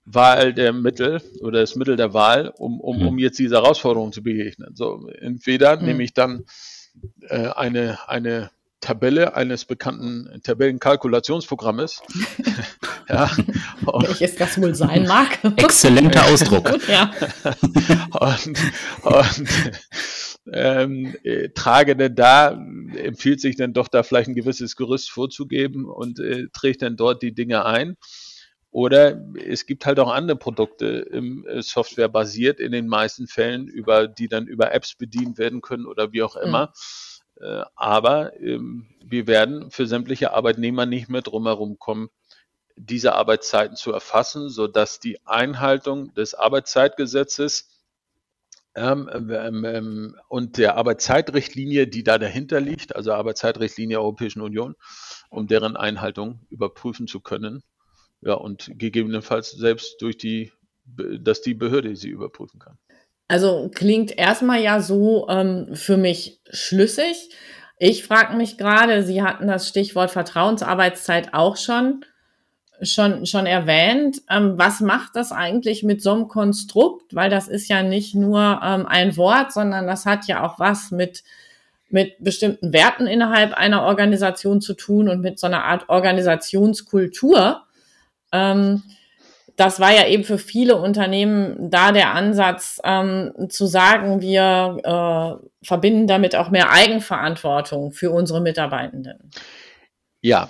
Wahl 0.04 0.54
der 0.54 0.74
Mittel 0.74 1.22
oder 1.39 1.62
das 1.62 1.78
Mittel 1.78 1.96
der 1.96 2.13
Wahl, 2.13 2.50
um, 2.58 2.82
um, 2.82 3.08
um 3.08 3.13
mhm. 3.13 3.20
jetzt 3.20 3.39
diese 3.39 3.56
Herausforderung 3.56 4.12
zu 4.12 4.22
begegnen. 4.24 4.75
So, 4.75 5.08
entweder 5.08 5.78
mhm. 5.80 5.86
nehme 5.86 6.04
ich 6.04 6.13
dann 6.13 6.44
äh, 7.30 7.48
eine, 7.48 8.10
eine 8.10 8.51
Tabelle 8.80 9.36
eines 9.36 9.66
bekannten 9.66 10.42
Tabellenkalkulationsprogrammes. 10.44 12.02
ja, 13.10 13.30
Welches 13.82 14.36
das 14.36 14.60
wohl 14.62 14.74
sein 14.76 15.06
mag. 15.06 15.40
Exzellenter 15.58 16.26
Ausdruck. 16.26 16.72
ja. 16.88 17.12
und, 18.20 18.60
und 19.04 19.50
ähm, 20.52 21.16
äh, 21.24 21.50
trage 21.50 21.96
denn 21.96 22.16
da, 22.16 22.52
empfiehlt 22.96 23.42
sich 23.42 23.56
denn 23.56 23.74
doch 23.74 23.88
da 23.88 24.04
vielleicht 24.04 24.30
ein 24.30 24.36
gewisses 24.36 24.76
Gerüst 24.76 25.12
vorzugeben 25.12 25.86
und 25.86 26.20
äh, 26.20 26.48
trägt 26.54 26.82
dann 26.82 26.96
dort 26.96 27.22
die 27.22 27.34
Dinge 27.34 27.66
ein. 27.66 27.98
Oder 28.72 29.20
es 29.48 29.66
gibt 29.66 29.86
halt 29.86 30.00
auch 30.00 30.12
andere 30.12 30.38
Produkte 30.38 30.86
im 31.12 31.46
äh, 31.48 31.62
Software 31.62 32.08
basiert 32.08 32.60
in 32.60 32.72
den 32.72 32.88
meisten 32.88 33.28
Fällen, 33.28 33.68
über 33.68 34.08
die 34.08 34.28
dann 34.28 34.46
über 34.48 34.74
Apps 34.74 34.96
bedient 34.96 35.38
werden 35.38 35.62
können 35.62 35.86
oder 35.86 36.12
wie 36.12 36.22
auch 36.22 36.36
mhm. 36.36 36.48
immer. 36.48 36.66
Mhm. 36.68 36.72
Aber 37.75 38.39
ähm, 38.39 38.88
wir 39.03 39.27
werden 39.27 39.72
für 39.72 39.88
sämtliche 39.88 40.34
Arbeitnehmer 40.34 40.86
nicht 40.86 41.10
mehr 41.10 41.22
drumherum 41.22 41.79
kommen, 41.79 42.10
diese 42.75 43.13
Arbeitszeiten 43.13 43.75
zu 43.75 43.91
erfassen, 43.91 44.50
sodass 44.50 45.00
die 45.00 45.19
Einhaltung 45.25 46.13
des 46.13 46.34
Arbeitszeitgesetzes 46.34 47.69
ähm, 48.75 49.10
ähm, 49.12 49.65
ähm, 49.65 50.15
und 50.29 50.58
der 50.58 50.77
Arbeitszeitrichtlinie, 50.77 51.88
die 51.88 52.03
da 52.03 52.17
dahinter 52.17 52.62
liegt, 52.62 52.96
also 52.96 53.13
Arbeitszeitrichtlinie 53.13 53.96
der 53.96 54.01
Europäischen 54.01 54.41
Union, 54.41 54.75
um 55.29 55.48
deren 55.48 55.75
Einhaltung 55.75 56.46
überprüfen 56.50 57.08
zu 57.08 57.19
können. 57.19 57.63
Ja, 58.22 58.34
und 58.34 58.72
gegebenenfalls 58.77 59.51
selbst 59.51 60.01
durch 60.01 60.17
die, 60.17 60.51
dass 60.86 61.41
die 61.41 61.53
Behörde 61.53 61.96
sie 61.96 62.10
überprüfen 62.10 62.60
kann. 62.60 62.77
Also 63.30 63.72
klingt 63.74 64.18
erstmal 64.18 64.60
ja 64.60 64.82
so 64.82 65.30
ähm, 65.30 65.76
für 65.76 65.96
mich 65.96 66.42
schlüssig. 66.50 67.30
Ich 67.78 68.04
frage 68.04 68.36
mich 68.36 68.58
gerade, 68.58 69.04
Sie 69.04 69.24
hatten 69.24 69.48
das 69.48 69.70
Stichwort 69.70 70.12
Vertrauensarbeitszeit 70.12 71.34
auch 71.34 71.56
schon 71.56 72.04
schon, 72.82 73.26
schon 73.26 73.46
erwähnt. 73.46 74.22
Ähm, 74.30 74.54
was 74.58 74.80
macht 74.80 75.16
das 75.16 75.32
eigentlich 75.32 75.84
mit 75.84 76.02
so 76.02 76.12
einem 76.12 76.28
Konstrukt? 76.28 77.16
Weil 77.16 77.30
das 77.30 77.48
ist 77.48 77.68
ja 77.68 77.84
nicht 77.84 78.16
nur 78.16 78.62
ähm, 78.64 78.86
ein 78.88 79.18
Wort, 79.18 79.54
sondern 79.54 79.88
das 79.88 80.06
hat 80.06 80.28
ja 80.28 80.46
auch 80.46 80.60
was 80.60 80.92
mit, 80.92 81.24
mit 81.90 82.16
bestimmten 82.20 82.74
Werten 82.74 83.08
innerhalb 83.08 83.54
einer 83.54 83.84
Organisation 83.84 84.62
zu 84.62 84.74
tun 84.74 85.10
und 85.10 85.22
mit 85.22 85.40
so 85.40 85.48
einer 85.48 85.66
Art 85.66 85.90
Organisationskultur. 85.90 87.64
Ähm, 88.32 88.84
das 89.60 89.82
war 89.82 89.92
ja 89.92 90.08
eben 90.08 90.24
für 90.24 90.38
viele 90.38 90.78
Unternehmen 90.78 91.70
da 91.70 91.92
der 91.92 92.13
Ansatz, 92.13 92.80
ähm, 92.86 93.34
zu 93.50 93.66
sagen, 93.66 94.22
wir 94.22 94.78
äh, 95.42 95.66
verbinden 95.66 96.08
damit 96.08 96.36
auch 96.36 96.50
mehr 96.50 96.72
Eigenverantwortung 96.72 97.92
für 97.92 98.12
unsere 98.12 98.39
Mitarbeitenden. 98.39 99.32
Ja, 100.22 100.50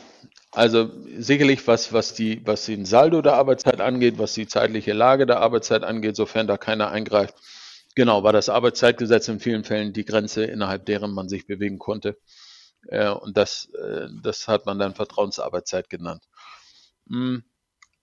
also 0.51 0.91
sicherlich, 1.17 1.65
was, 1.67 1.91
was, 1.91 2.13
die, 2.13 2.45
was 2.45 2.67
den 2.67 2.85
Saldo 2.85 3.23
der 3.23 3.33
Arbeitszeit 3.33 3.81
angeht, 3.81 4.19
was 4.19 4.33
die 4.35 4.47
zeitliche 4.47 4.93
Lage 4.93 5.25
der 5.25 5.39
Arbeitszeit 5.39 5.83
angeht, 5.83 6.15
sofern 6.15 6.45
da 6.45 6.57
keiner 6.57 6.91
eingreift. 6.91 7.33
Genau, 7.95 8.23
war 8.23 8.33
das 8.33 8.47
Arbeitszeitgesetz 8.47 9.27
in 9.27 9.39
vielen 9.39 9.63
Fällen 9.63 9.91
die 9.91 10.05
Grenze, 10.05 10.45
innerhalb 10.45 10.85
deren 10.85 11.11
man 11.11 11.29
sich 11.29 11.47
bewegen 11.47 11.79
konnte. 11.79 12.19
Äh, 12.87 13.09
und 13.09 13.37
das, 13.37 13.69
äh, 13.73 14.07
das 14.21 14.47
hat 14.47 14.67
man 14.67 14.77
dann 14.77 14.93
Vertrauensarbeitszeit 14.93 15.89
genannt. 15.89 16.23
Hm, 17.09 17.43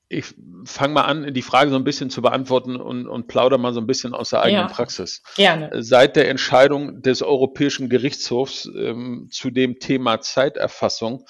ich 0.08 0.34
fange 0.64 0.94
mal 0.94 1.02
an, 1.02 1.34
die 1.34 1.42
Frage 1.42 1.70
so 1.70 1.76
ein 1.76 1.84
bisschen 1.84 2.10
zu 2.10 2.22
beantworten 2.22 2.76
und, 2.76 3.08
und 3.08 3.26
plaudere 3.26 3.58
mal 3.58 3.72
so 3.72 3.80
ein 3.80 3.86
bisschen 3.86 4.14
aus 4.14 4.30
der 4.30 4.42
eigenen 4.42 4.68
ja, 4.68 4.72
Praxis. 4.72 5.22
Gerne. 5.34 5.70
Seit 5.82 6.14
der 6.16 6.28
Entscheidung 6.28 7.02
des 7.02 7.22
Europäischen 7.22 7.88
Gerichtshofs 7.88 8.70
ähm, 8.76 9.28
zu 9.32 9.50
dem 9.50 9.80
Thema 9.80 10.20
Zeiterfassung 10.20 11.24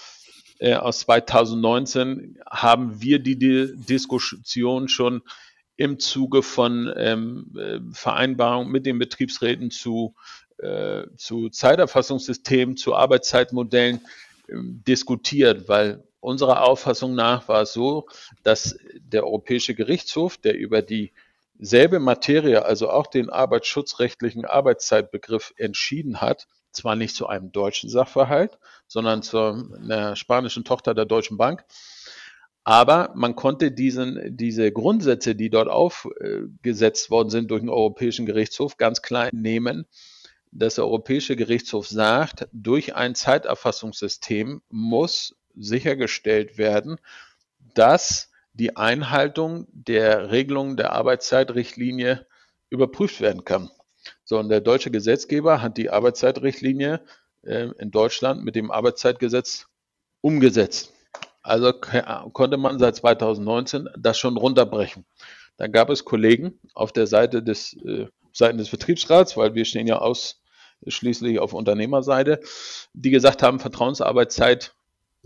äh, 0.59 0.75
aus 0.75 1.01
2019 1.01 2.39
haben 2.51 3.01
wir 3.01 3.19
die, 3.19 3.39
die 3.39 3.73
Diskussion 3.77 4.89
schon 4.89 5.23
im 5.77 5.99
Zuge 5.99 6.43
von 6.43 6.93
ähm, 6.97 7.55
äh, 7.59 7.81
Vereinbarungen 7.93 8.71
mit 8.71 8.87
den 8.87 8.99
Betriebsräten 8.99 9.71
zu, 9.71 10.15
äh, 10.59 11.05
zu 11.17 11.49
Zeiterfassungssystemen, 11.49 12.77
zu 12.77 12.95
Arbeitszeitmodellen 12.95 14.01
äh, 14.49 14.55
diskutiert, 14.55 15.69
weil 15.69 16.06
unserer 16.27 16.65
Auffassung 16.65 17.15
nach 17.15 17.47
war 17.47 17.63
es 17.63 17.73
so, 17.73 18.09
dass 18.43 18.77
der 18.99 19.25
Europäische 19.25 19.77
Gerichtshof, 19.77 20.37
der 20.37 20.59
über 20.59 20.83
dieselbe 20.83 22.01
Materie, 22.01 22.65
also 22.65 22.91
auch 22.91 23.07
den 23.07 23.31
arbeitsschutzrechtlichen 23.31 24.45
Arbeitszeitbegriff 24.45 25.55
entschieden 25.57 26.21
hat, 26.21 26.49
zwar 26.73 26.97
nicht 26.97 27.15
zu 27.15 27.29
einem 27.29 27.53
deutschen 27.53 27.89
Sachverhalt, 27.89 28.59
sondern 28.89 29.23
zu 29.23 29.39
einer 29.39 30.17
spanischen 30.17 30.65
Tochter 30.65 30.95
der 30.95 31.05
Deutschen 31.05 31.37
Bank. 31.37 31.65
Aber 32.65 33.13
man 33.15 33.37
konnte 33.37 33.71
diesen, 33.71 34.37
diese 34.37 34.73
Grundsätze, 34.73 35.37
die 35.37 35.49
dort 35.49 35.69
aufgesetzt 35.69 37.09
worden 37.09 37.31
sind 37.31 37.53
durch 37.53 37.61
den 37.61 37.71
Europäischen 37.71 38.27
Gerichtshof, 38.27 38.79
ganz 38.79 39.01
klein 39.01 39.31
nehmen. 39.33 39.87
Das 40.51 40.81
Europäische 40.81 41.37
Gerichtshof 41.37 41.87
sagt, 41.87 42.49
durch 42.53 42.97
ein 42.97 43.15
Zeiterfassungssystem 43.15 44.63
muss 44.69 45.37
sichergestellt 45.57 46.59
werden, 46.59 46.99
dass 47.75 48.31
die 48.53 48.77
Einhaltung 48.77 49.67
der 49.71 50.31
Regelungen 50.31 50.77
der 50.77 50.93
Arbeitszeitrichtlinie 50.93 52.27
überprüft 52.71 53.21
werden 53.21 53.45
kann. 53.45 53.71
So, 54.25 54.39
und 54.39 54.49
der 54.49 54.61
deutsche 54.61 54.91
Gesetzgeber 54.91 55.63
hat 55.63 55.77
die 55.77 55.91
Arbeitszeitrichtlinie 55.91 57.01
äh, 57.43 57.69
in 57.79 57.91
Deutschland 57.91 58.45
mit 58.45 58.57
dem 58.57 58.71
Arbeitszeitgesetz 58.71 59.67
umgesetzt. 60.21 60.93
Also 61.43 61.73
konnte 61.73 62.57
man 62.57 62.79
seit 62.79 62.97
2019 62.97 63.89
das 63.97 64.19
schon 64.19 64.37
runterbrechen. 64.37 65.05
Dann 65.57 65.71
gab 65.71 65.91
es 65.91 66.05
Kollegen 66.05 66.59
auf 66.75 66.93
der 66.93 67.07
Seite 67.07 67.43
des, 67.43 67.75
äh, 67.85 68.07
Seiten 68.33 68.59
des 68.59 68.71
Betriebsrats, 68.71 69.37
weil 69.37 69.55
wir 69.55 69.65
stehen 69.65 69.87
ja 69.87 69.99
ausschließlich 69.99 71.39
auf 71.39 71.53
Unternehmerseite, 71.53 72.41
die 72.95 73.11
gesagt 73.11 73.43
haben, 73.43 73.61
Vertrauensarbeitszeit 73.61 74.75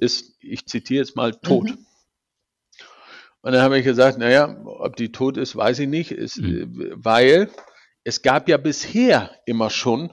ist, 0.00 0.36
ich 0.40 0.66
zitiere 0.66 1.04
jetzt 1.04 1.16
mal, 1.16 1.32
tot. 1.32 1.70
Mhm. 1.70 1.86
Und 3.42 3.52
dann 3.52 3.62
habe 3.62 3.78
ich 3.78 3.84
gesagt, 3.84 4.18
naja, 4.18 4.60
ob 4.64 4.96
die 4.96 5.12
tot 5.12 5.36
ist, 5.36 5.56
weiß 5.56 5.78
ich 5.78 5.88
nicht, 5.88 6.10
ist, 6.10 6.38
mhm. 6.38 6.80
Äh, 6.80 6.90
weil 6.94 7.50
es 8.04 8.22
gab 8.22 8.48
ja 8.48 8.56
bisher 8.56 9.30
immer 9.46 9.70
schon 9.70 10.12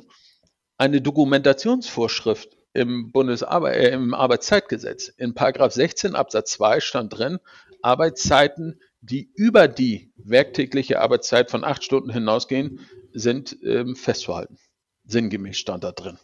eine 0.77 1.01
Dokumentationsvorschrift 1.01 2.57
im, 2.73 3.11
Bundesarbe 3.11 3.75
äh, 3.75 3.93
im 3.93 4.13
Arbeitszeitgesetz. 4.13 5.09
In 5.09 5.33
Paragraph 5.33 5.73
16 5.73 6.15
Absatz 6.15 6.51
2 6.51 6.79
stand 6.79 7.17
drin, 7.17 7.39
Arbeitszeiten, 7.81 8.79
die 9.01 9.31
über 9.35 9.67
die 9.67 10.11
werktägliche 10.17 10.99
Arbeitszeit 10.99 11.49
von 11.49 11.63
acht 11.63 11.83
Stunden 11.83 12.11
hinausgehen, 12.11 12.79
sind 13.13 13.57
ähm, 13.63 13.95
festzuhalten. 13.95 14.57
Sinngemäß 15.05 15.57
stand 15.57 15.83
da 15.83 15.91
drin. 15.91 16.19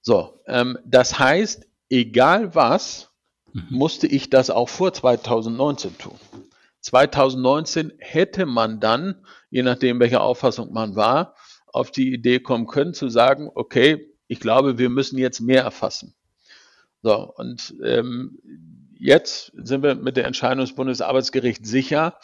So, 0.00 0.40
ähm, 0.46 0.78
das 0.84 1.18
heißt, 1.18 1.67
egal 1.90 2.54
was, 2.54 3.10
mhm. 3.52 3.66
musste 3.70 4.06
ich 4.06 4.30
das 4.30 4.50
auch 4.50 4.68
vor 4.68 4.92
2019 4.92 5.98
tun. 5.98 6.18
2019 6.80 7.92
hätte 7.98 8.46
man 8.46 8.80
dann, 8.80 9.26
je 9.50 9.62
nachdem, 9.62 10.00
welcher 10.00 10.22
Auffassung 10.22 10.72
man 10.72 10.96
war, 10.96 11.34
auf 11.66 11.90
die 11.90 12.12
Idee 12.12 12.40
kommen 12.40 12.66
können, 12.66 12.94
zu 12.94 13.08
sagen, 13.08 13.50
okay, 13.54 14.14
ich 14.26 14.40
glaube, 14.40 14.78
wir 14.78 14.88
müssen 14.88 15.18
jetzt 15.18 15.40
mehr 15.40 15.62
erfassen. 15.62 16.14
So, 17.02 17.32
und 17.36 17.74
ähm, 17.84 18.38
jetzt 18.98 19.52
sind 19.54 19.82
wir 19.82 19.94
mit 19.94 20.16
der 20.16 20.26
Entscheidung 20.26 20.60
des 20.60 20.74
Bundesarbeitsgerichts 20.74 21.68
sicher. 21.68 22.18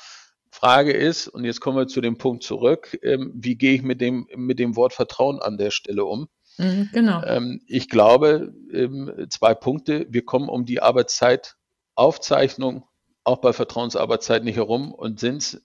Frage 0.50 0.92
ist, 0.92 1.28
und 1.28 1.44
jetzt 1.44 1.60
kommen 1.60 1.76
wir 1.76 1.86
zu 1.86 2.00
dem 2.00 2.16
Punkt 2.16 2.42
zurück, 2.42 2.98
ähm, 3.02 3.32
wie 3.34 3.56
gehe 3.56 3.74
ich 3.74 3.82
mit 3.82 4.00
dem, 4.00 4.28
mit 4.36 4.58
dem 4.58 4.76
Wort 4.76 4.92
Vertrauen 4.92 5.40
an 5.40 5.58
der 5.58 5.70
Stelle 5.70 6.04
um? 6.04 6.28
Mhm, 6.58 6.90
genau. 6.92 7.22
Ähm, 7.24 7.60
ich 7.66 7.88
glaube, 7.88 8.54
ähm, 8.72 9.26
zwei 9.30 9.54
Punkte. 9.54 10.06
Wir 10.08 10.24
kommen 10.24 10.48
um 10.48 10.64
die 10.64 10.80
Arbeitszeitaufzeichnung 10.80 12.84
auch 13.24 13.38
bei 13.38 13.52
Vertrauensarbeitszeit 13.52 14.44
nicht 14.44 14.56
herum 14.56 14.92
und 14.92 15.18
sind, 15.18 15.60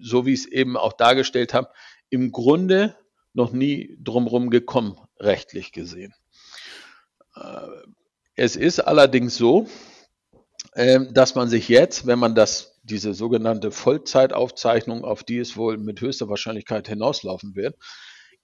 so 0.00 0.26
wie 0.26 0.32
ich 0.32 0.40
es 0.40 0.46
eben 0.46 0.76
auch 0.76 0.94
dargestellt 0.94 1.54
habe, 1.54 1.68
im 2.08 2.32
Grunde 2.32 2.96
noch 3.34 3.52
nie 3.52 3.96
drumherum 4.02 4.50
gekommen, 4.50 4.98
rechtlich 5.20 5.72
gesehen. 5.72 6.14
Äh, 7.36 7.68
es 8.34 8.56
ist 8.56 8.80
allerdings 8.80 9.36
so, 9.36 9.68
ähm, 10.74 11.12
dass 11.12 11.34
man 11.34 11.48
sich 11.48 11.68
jetzt, 11.68 12.06
wenn 12.06 12.18
man 12.18 12.34
das, 12.34 12.80
diese 12.82 13.14
sogenannte 13.14 13.70
Vollzeitaufzeichnung, 13.70 15.04
auf 15.04 15.22
die 15.22 15.38
es 15.38 15.56
wohl 15.56 15.76
mit 15.76 16.00
höchster 16.00 16.28
Wahrscheinlichkeit 16.28 16.88
hinauslaufen 16.88 17.54
wird, 17.54 17.76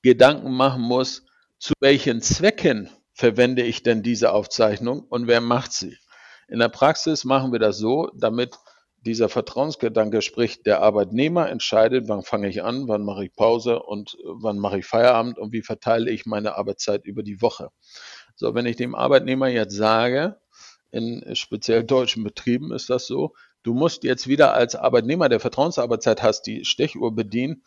Gedanken 0.02 0.52
machen 0.52 0.82
muss, 0.82 1.24
zu 1.59 1.75
welchen 1.81 2.23
Zwecken 2.23 2.90
verwende 3.12 3.62
ich 3.62 3.83
denn 3.83 4.03
diese 4.03 4.33
Aufzeichnung 4.33 5.01
und 5.01 5.27
wer 5.27 5.40
macht 5.40 5.73
sie? 5.73 5.97
In 6.49 6.61
der 6.61 6.68
Praxis 6.68 7.25
machen 7.25 7.53
wir 7.53 7.59
das 7.59 7.79
so, 7.79 8.11
damit 8.14 8.57
dieser 9.05 9.29
Vertrauensgedanke 9.29 10.23
spricht, 10.23 10.66
der 10.66 10.83
Arbeitnehmer 10.83 11.49
entscheidet, 11.49 12.09
wann 12.09 12.23
fange 12.23 12.49
ich 12.49 12.62
an, 12.62 12.88
wann 12.88 13.05
mache 13.05 13.25
ich 13.25 13.35
Pause 13.35 13.81
und 13.83 14.16
wann 14.25 14.59
mache 14.59 14.79
ich 14.79 14.87
Feierabend 14.87 15.38
und 15.38 15.53
wie 15.53 15.62
verteile 15.62 16.11
ich 16.11 16.27
meine 16.27 16.57
Arbeitszeit 16.57 17.05
über 17.05 17.23
die 17.23 17.40
Woche. 17.40 17.71
So, 18.35 18.55
wenn 18.55 18.66
ich 18.66 18.77
dem 18.77 18.94
Arbeitnehmer 18.94 19.49
jetzt 19.49 19.75
sage, 19.75 20.40
in 20.90 21.25
speziell 21.35 21.85
deutschen 21.85 22.25
Betrieben 22.25 22.73
ist 22.73 22.90
das 22.90 23.07
so, 23.07 23.35
du 23.62 23.75
musst 23.75 24.05
jetzt 24.05 24.27
wieder 24.27 24.55
als 24.55 24.75
Arbeitnehmer, 24.75 25.29
der 25.29 25.40
Vertrauensarbeitszeit 25.40 26.23
hast, 26.23 26.42
die 26.42 26.64
Stechuhr 26.64 27.14
bedienen, 27.14 27.62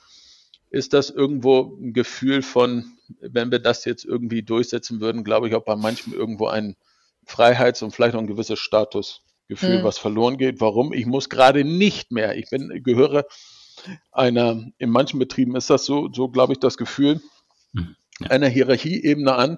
ist 0.72 0.94
das 0.94 1.10
irgendwo 1.10 1.78
ein 1.80 1.94
Gefühl 1.94 2.42
von, 2.42 2.98
wenn 3.20 3.52
wir 3.52 3.60
das 3.60 3.84
jetzt 3.86 4.06
irgendwie 4.06 4.42
durchsetzen 4.42 5.02
würden, 5.02 5.24
glaube 5.24 5.48
ich, 5.48 5.56
auch 5.56 5.66
bei 5.66 5.76
manchen 5.76 6.14
irgendwo 6.14 6.48
ein 6.48 6.78
Freiheits- 7.26 7.84
und 7.84 7.92
vielleicht 7.92 8.16
auch 8.16 8.20
ein 8.20 8.28
gewisses 8.28 8.58
Statusgefühl, 8.60 9.80
mhm. 9.80 9.84
was 9.84 9.98
verloren 9.98 10.38
geht. 10.38 10.62
Warum? 10.62 10.94
Ich 10.94 11.06
muss 11.06 11.30
gerade 11.30 11.66
nicht 11.66 12.12
mehr, 12.12 12.38
ich 12.38 12.50
bin, 12.50 12.82
gehöre 12.84 13.26
einer, 14.12 14.66
in 14.78 14.90
manchen 14.90 15.20
Betrieben 15.20 15.56
ist 15.58 15.70
das 15.70 15.86
so, 15.86 16.10
so 16.14 16.30
glaube 16.30 16.54
ich, 16.54 16.60
das 16.60 16.78
Gefühl, 16.78 17.22
mhm. 17.74 17.98
ja. 18.22 18.30
einer 18.30 18.48
Hierarchieebene 18.48 19.36
an, 19.36 19.58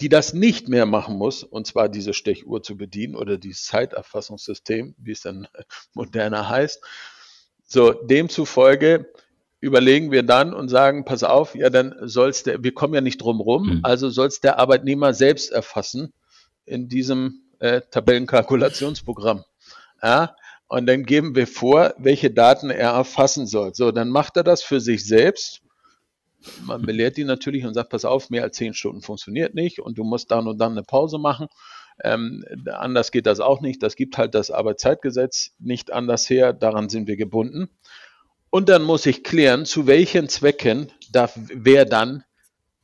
die 0.00 0.08
das 0.08 0.32
nicht 0.32 0.68
mehr 0.68 0.86
machen 0.86 1.16
muss, 1.16 1.42
und 1.42 1.66
zwar 1.66 1.88
diese 1.88 2.14
Stechuhr 2.14 2.62
zu 2.62 2.76
bedienen 2.76 3.16
oder 3.16 3.36
dieses 3.36 3.64
Zeiterfassungssystem, 3.64 4.94
wie 4.96 5.12
es 5.12 5.22
dann 5.22 5.48
moderner 5.94 6.48
heißt. 6.48 6.84
So, 7.64 7.92
demzufolge 7.92 9.12
überlegen 9.62 10.10
wir 10.10 10.24
dann 10.24 10.52
und 10.52 10.68
sagen, 10.68 11.04
pass 11.04 11.22
auf, 11.22 11.54
ja, 11.54 11.70
dann 11.70 11.94
soll's 12.02 12.42
der, 12.42 12.64
wir 12.64 12.74
kommen 12.74 12.94
ja 12.94 13.00
nicht 13.00 13.22
drum 13.22 13.40
rum, 13.40 13.76
mhm. 13.76 13.80
also 13.84 14.10
soll 14.10 14.26
es 14.26 14.40
der 14.40 14.58
Arbeitnehmer 14.58 15.14
selbst 15.14 15.52
erfassen 15.52 16.12
in 16.66 16.88
diesem 16.88 17.44
äh, 17.60 17.80
Tabellenkalkulationsprogramm. 17.90 19.44
Ja, 20.02 20.34
und 20.66 20.86
dann 20.86 21.04
geben 21.04 21.36
wir 21.36 21.46
vor, 21.46 21.94
welche 21.96 22.32
Daten 22.32 22.70
er 22.70 22.90
erfassen 22.90 23.46
soll. 23.46 23.72
So, 23.72 23.92
dann 23.92 24.08
macht 24.08 24.36
er 24.36 24.42
das 24.42 24.64
für 24.64 24.80
sich 24.80 25.06
selbst. 25.06 25.62
Man 26.64 26.82
belehrt 26.82 27.16
ihn 27.18 27.28
natürlich 27.28 27.64
und 27.64 27.74
sagt, 27.74 27.90
pass 27.90 28.04
auf, 28.04 28.30
mehr 28.30 28.42
als 28.42 28.56
zehn 28.56 28.74
Stunden 28.74 29.00
funktioniert 29.00 29.54
nicht 29.54 29.78
und 29.78 29.96
du 29.96 30.02
musst 30.02 30.32
dann 30.32 30.48
und 30.48 30.58
dann 30.58 30.72
eine 30.72 30.82
Pause 30.82 31.18
machen. 31.18 31.46
Ähm, 32.02 32.44
anders 32.66 33.12
geht 33.12 33.26
das 33.26 33.38
auch 33.38 33.60
nicht. 33.60 33.80
Das 33.80 33.94
gibt 33.94 34.18
halt 34.18 34.34
das 34.34 34.50
Arbeitszeitgesetz 34.50 35.52
nicht 35.60 35.92
anders 35.92 36.28
her. 36.28 36.52
Daran 36.52 36.88
sind 36.88 37.06
wir 37.06 37.16
gebunden. 37.16 37.68
Und 38.54 38.68
dann 38.68 38.82
muss 38.82 39.06
ich 39.06 39.24
klären, 39.24 39.64
zu 39.64 39.86
welchen 39.86 40.28
Zwecken 40.28 40.92
darf 41.10 41.32
wer 41.36 41.86
dann 41.86 42.22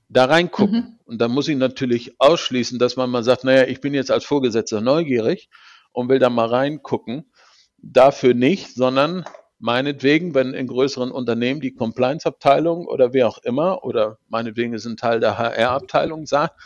da 0.09 0.25
reingucken. 0.25 0.81
Mhm. 0.81 0.99
Und 1.05 1.21
dann 1.21 1.31
muss 1.31 1.47
ich 1.47 1.59
natürlich 1.59 2.19
ausschließen, 2.19 2.79
dass 2.79 2.97
man 2.97 3.11
mal 3.11 3.23
sagt, 3.23 3.45
naja, 3.45 3.65
ich 3.67 3.83
bin 3.83 3.93
jetzt 3.93 4.11
als 4.11 4.25
Vorgesetzter 4.25 4.81
neugierig 4.81 5.51
und 5.93 6.09
will 6.09 6.21
da 6.21 6.31
mal 6.31 6.47
reingucken. 6.47 7.31
Dafür 7.77 8.33
nicht, 8.33 8.75
sondern 8.75 9.27
meinetwegen, 9.59 10.35
wenn 10.35 10.55
in 10.55 10.69
größeren 10.69 11.11
Unternehmen 11.11 11.61
die 11.61 11.75
Compliance-Abteilung 11.75 12.87
oder 12.87 13.13
wer 13.13 13.29
auch 13.29 13.39
immer 13.43 13.85
oder 13.85 14.17
meinetwegen 14.27 14.73
ist 14.73 14.87
ein 14.87 14.97
Teil 14.97 15.21
der 15.21 15.37
HR-Abteilung 15.37 16.25
sagt, 16.25 16.59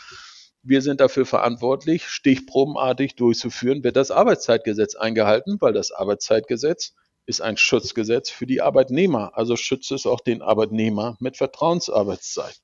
wir 0.61 0.81
sind 0.81 1.01
dafür 1.01 1.25
verantwortlich, 1.25 2.07
stichprobenartig 2.07 3.17
durchzuführen, 3.17 3.83
wird 3.83 3.97
das 3.97 4.11
Arbeitszeitgesetz 4.11 4.95
eingehalten, 4.95 5.57
weil 5.59 5.73
das 5.73 5.91
Arbeitszeitgesetz 5.91 6.93
ist 7.25 7.41
ein 7.41 7.57
Schutzgesetz 7.57 8.29
für 8.29 8.45
die 8.45 8.61
Arbeitnehmer. 8.61 9.31
Also 9.35 9.55
schützt 9.55 9.91
es 9.91 10.05
auch 10.05 10.21
den 10.21 10.41
Arbeitnehmer 10.41 11.17
mit 11.19 11.37
Vertrauensarbeitszeit. 11.37 12.59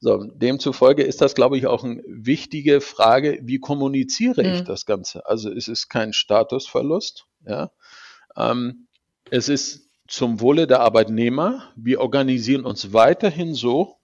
So, 0.00 0.24
demzufolge 0.24 1.02
ist 1.02 1.20
das, 1.20 1.34
glaube 1.34 1.58
ich, 1.58 1.66
auch 1.66 1.82
eine 1.82 2.02
wichtige 2.06 2.80
Frage, 2.80 3.40
wie 3.42 3.58
kommuniziere 3.58 4.42
ich 4.42 4.60
mhm. 4.60 4.64
das 4.64 4.86
Ganze? 4.86 5.26
Also 5.26 5.52
es 5.52 5.66
ist 5.66 5.88
kein 5.88 6.12
Statusverlust. 6.12 7.26
Ja? 7.44 7.72
Ähm, 8.36 8.86
es 9.30 9.48
ist 9.48 9.90
zum 10.06 10.40
Wohle 10.40 10.66
der 10.66 10.80
Arbeitnehmer. 10.80 11.72
Wir 11.76 12.00
organisieren 12.00 12.64
uns 12.64 12.92
weiterhin 12.92 13.54
so, 13.54 13.96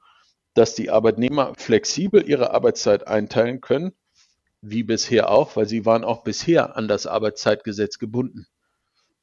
dass 0.55 0.75
die 0.75 0.91
Arbeitnehmer 0.91 1.55
flexibel 1.57 2.29
ihre 2.29 2.53
Arbeitszeit 2.53 3.07
einteilen 3.07 3.61
können, 3.61 3.93
wie 4.61 4.83
bisher 4.83 5.31
auch, 5.31 5.57
weil 5.57 5.67
sie 5.67 5.87
waren 5.87 6.05
auch 6.05 6.25
bisher 6.25 6.77
an 6.77 6.89
das 6.89 7.07
Arbeitszeitgesetz 7.07 7.99
gebunden. 7.99 8.47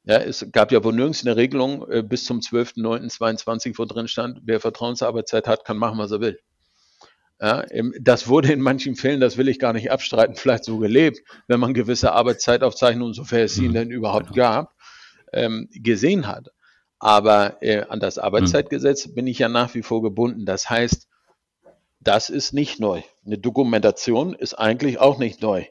Ja, 0.04 0.16
es 0.16 0.44
gab 0.50 0.72
ja 0.72 0.82
wohl 0.82 0.94
nirgends 0.94 1.24
eine 1.24 1.36
Regelung 1.36 1.88
äh, 1.88 2.02
bis 2.02 2.24
zum 2.24 2.40
12.09.22, 2.40 3.78
wo 3.78 3.84
drin 3.84 4.08
stand, 4.08 4.40
wer 4.44 4.58
Vertrauensarbeitszeit 4.58 5.46
hat, 5.46 5.64
kann 5.64 5.76
machen, 5.76 5.98
was 5.98 6.10
er 6.10 6.20
will. 6.20 6.40
Ja, 7.40 7.64
das 8.00 8.28
wurde 8.28 8.52
in 8.52 8.60
manchen 8.60 8.94
Fällen, 8.94 9.20
das 9.20 9.36
will 9.36 9.48
ich 9.48 9.58
gar 9.58 9.72
nicht 9.72 9.90
abstreiten, 9.90 10.34
vielleicht 10.36 10.64
so 10.64 10.78
gelebt, 10.78 11.20
wenn 11.46 11.60
man 11.60 11.74
gewisse 11.74 12.12
Arbeitszeitaufzeichnungen, 12.12 13.14
sofern 13.14 13.40
es 13.40 13.54
sie 13.54 13.68
mhm. 13.68 13.74
denn 13.74 13.90
überhaupt 13.90 14.32
genau. 14.32 14.36
gab, 14.36 14.74
ähm, 15.32 15.68
gesehen 15.72 16.26
hat. 16.26 16.50
Aber 16.98 17.60
äh, 17.62 17.82
an 17.88 17.98
das 17.98 18.18
Arbeitszeitgesetz 18.18 19.08
mhm. 19.08 19.14
bin 19.14 19.26
ich 19.26 19.40
ja 19.40 19.48
nach 19.48 19.74
wie 19.74 19.82
vor 19.82 20.02
gebunden. 20.02 20.46
Das 20.46 20.70
heißt, 20.70 21.08
das 21.98 22.30
ist 22.30 22.52
nicht 22.52 22.80
neu. 22.80 23.02
Eine 23.24 23.38
Dokumentation 23.38 24.34
ist 24.34 24.54
eigentlich 24.54 24.98
auch 24.98 25.18
nicht 25.18 25.42
neu. 25.42 25.64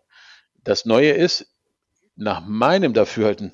Das 0.64 0.86
Neue 0.86 1.12
ist, 1.12 1.48
nach 2.16 2.46
meinem 2.46 2.94
Dafürhalten, 2.94 3.54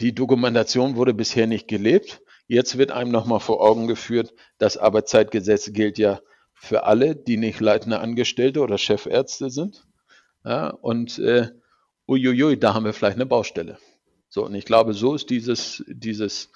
die 0.00 0.14
Dokumentation 0.14 0.96
wurde 0.96 1.14
bisher 1.14 1.46
nicht 1.46 1.68
gelebt. 1.68 2.20
Jetzt 2.48 2.78
wird 2.78 2.92
einem 2.92 3.10
nochmal 3.10 3.40
vor 3.40 3.60
Augen 3.60 3.88
geführt, 3.88 4.34
das 4.58 4.76
Arbeitszeitgesetz 4.76 5.72
gilt 5.72 5.98
ja 5.98 6.20
für 6.54 6.84
alle, 6.84 7.16
die 7.16 7.36
nicht 7.36 7.60
leitende 7.60 7.98
Angestellte 8.00 8.60
oder 8.60 8.78
Chefärzte 8.78 9.50
sind. 9.50 9.86
Ja, 10.44 10.68
und 10.68 11.18
äh, 11.18 11.48
uiuiui, 12.06 12.58
da 12.58 12.74
haben 12.74 12.84
wir 12.84 12.92
vielleicht 12.92 13.16
eine 13.16 13.26
Baustelle. 13.26 13.78
So, 14.28 14.44
und 14.44 14.54
ich 14.54 14.64
glaube, 14.64 14.92
so 14.92 15.14
ist 15.14 15.30
dieses, 15.30 15.82
dieses, 15.88 16.50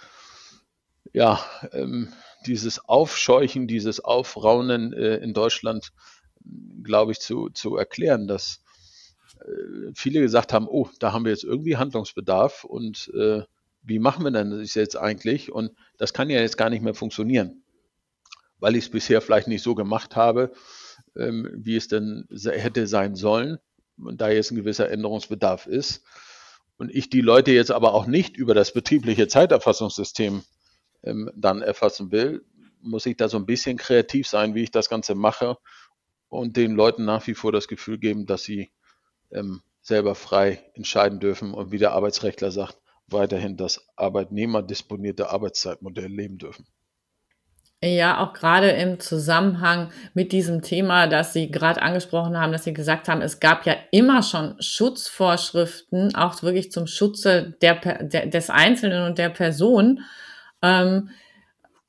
ja, 1.13 1.45
ähm, 1.73 2.13
dieses 2.47 2.89
Aufscheuchen, 2.89 3.67
dieses 3.67 4.01
Aufraunen 4.01 4.93
äh, 4.93 5.17
in 5.17 5.35
Deutschland, 5.35 5.93
glaube 6.83 7.13
ich, 7.13 7.21
zu, 7.21 7.49
zu 7.51 7.77
erklären, 7.77 8.29
dass 8.29 8.63
viele 9.95 10.21
gesagt 10.21 10.53
haben, 10.53 10.67
oh, 10.69 10.89
da 10.99 11.13
haben 11.13 11.25
wir 11.25 11.33
jetzt 11.33 11.45
irgendwie 11.45 11.77
Handlungsbedarf 11.77 12.65
und 12.65 13.11
äh, 13.15 13.43
wie 13.83 13.99
machen 13.99 14.25
wir 14.25 14.31
denn 14.31 14.51
das 14.51 14.75
jetzt 14.75 14.97
eigentlich? 14.97 15.51
Und 15.51 15.73
das 15.97 16.13
kann 16.13 16.29
ja 16.31 16.41
jetzt 16.41 16.59
gar 16.59 16.71
nicht 16.71 16.83
mehr 16.83 16.95
funktionieren, 16.95 17.63
weil 18.59 18.77
ich 18.77 18.85
es 18.85 18.91
bisher 18.91 19.21
vielleicht 19.21 19.49
nicht 19.49 19.63
so 19.63 19.75
gemacht 19.75 20.17
habe, 20.17 20.53
ähm, 21.17 21.49
wie 21.55 21.77
es 21.77 21.89
denn 21.89 22.27
hätte 22.31 22.87
sein 22.87 23.15
sollen 23.17 23.59
da 24.13 24.31
jetzt 24.31 24.51
ein 24.51 24.57
gewisser 24.57 24.91
Änderungsbedarf 24.91 25.67
ist. 25.67 26.03
Und 26.79 26.91
ich 26.95 27.11
die 27.11 27.21
Leute 27.21 27.53
jetzt 27.53 27.71
aber 27.71 27.93
auch 27.93 28.07
nicht 28.07 28.37
über 28.37 28.55
das 28.55 28.73
betriebliche 28.73 29.29
Zeiterfassungssystem 29.29 30.43
ähm, 31.03 31.31
dann 31.35 31.63
erfassen 31.63 32.11
will, 32.11 32.45
muss 32.81 33.05
ich 33.05 33.17
da 33.17 33.29
so 33.29 33.37
ein 33.37 33.47
bisschen 33.47 33.77
kreativ 33.77 34.27
sein, 34.27 34.55
wie 34.55 34.63
ich 34.63 34.71
das 34.71 34.89
Ganze 34.89 35.15
mache 35.15 35.59
und 36.29 36.57
den 36.57 36.73
Leuten 36.73 37.05
nach 37.05 37.27
wie 37.27 37.35
vor 37.35 37.53
das 37.53 37.69
Gefühl 37.69 37.99
geben, 37.99 38.25
dass 38.25 38.45
sie 38.45 38.71
ähm, 39.33 39.63
selber 39.83 40.15
frei 40.15 40.63
entscheiden 40.75 41.21
dürfen 41.21 41.55
und 41.55 41.73
wie 41.73 41.79
der 41.79 41.93
Arbeitsrechtler 41.93 42.51
sagt, 42.51 42.79
weiterhin 43.09 43.57
das 43.57 43.87
arbeitnehmerdisponierte 43.97 45.31
Arbeitszeitmodell 45.31 46.07
leben 46.07 46.39
dürfen. 46.39 46.67
Ja, 47.83 48.19
auch 48.19 48.35
gerade 48.35 48.73
im 48.73 49.01
Zusammenhang 49.01 49.91
mit 50.13 50.33
diesem 50.33 50.61
Thema, 50.61 51.07
das 51.07 51.33
Sie 51.33 51.51
gerade 51.51 51.81
angesprochen 51.81 52.39
haben, 52.39 52.53
dass 52.53 52.65
Sie 52.65 52.75
gesagt 52.75 53.09
haben, 53.09 53.23
es 53.23 53.41
gab 53.41 53.65
ja 53.65 53.75
immer 53.91 54.23
schon 54.23 54.55
Schutzvorschriften, 54.61 56.15
auch 56.15 56.43
wirklich 56.43 56.71
zum 56.71 56.87
Schutze 56.87 57.55
der, 57.63 57.77
der 58.03 58.27
des 58.27 58.51
Einzelnen 58.51 59.07
und 59.07 59.17
der 59.17 59.31
Person. 59.31 60.01
Ähm, 60.61 61.09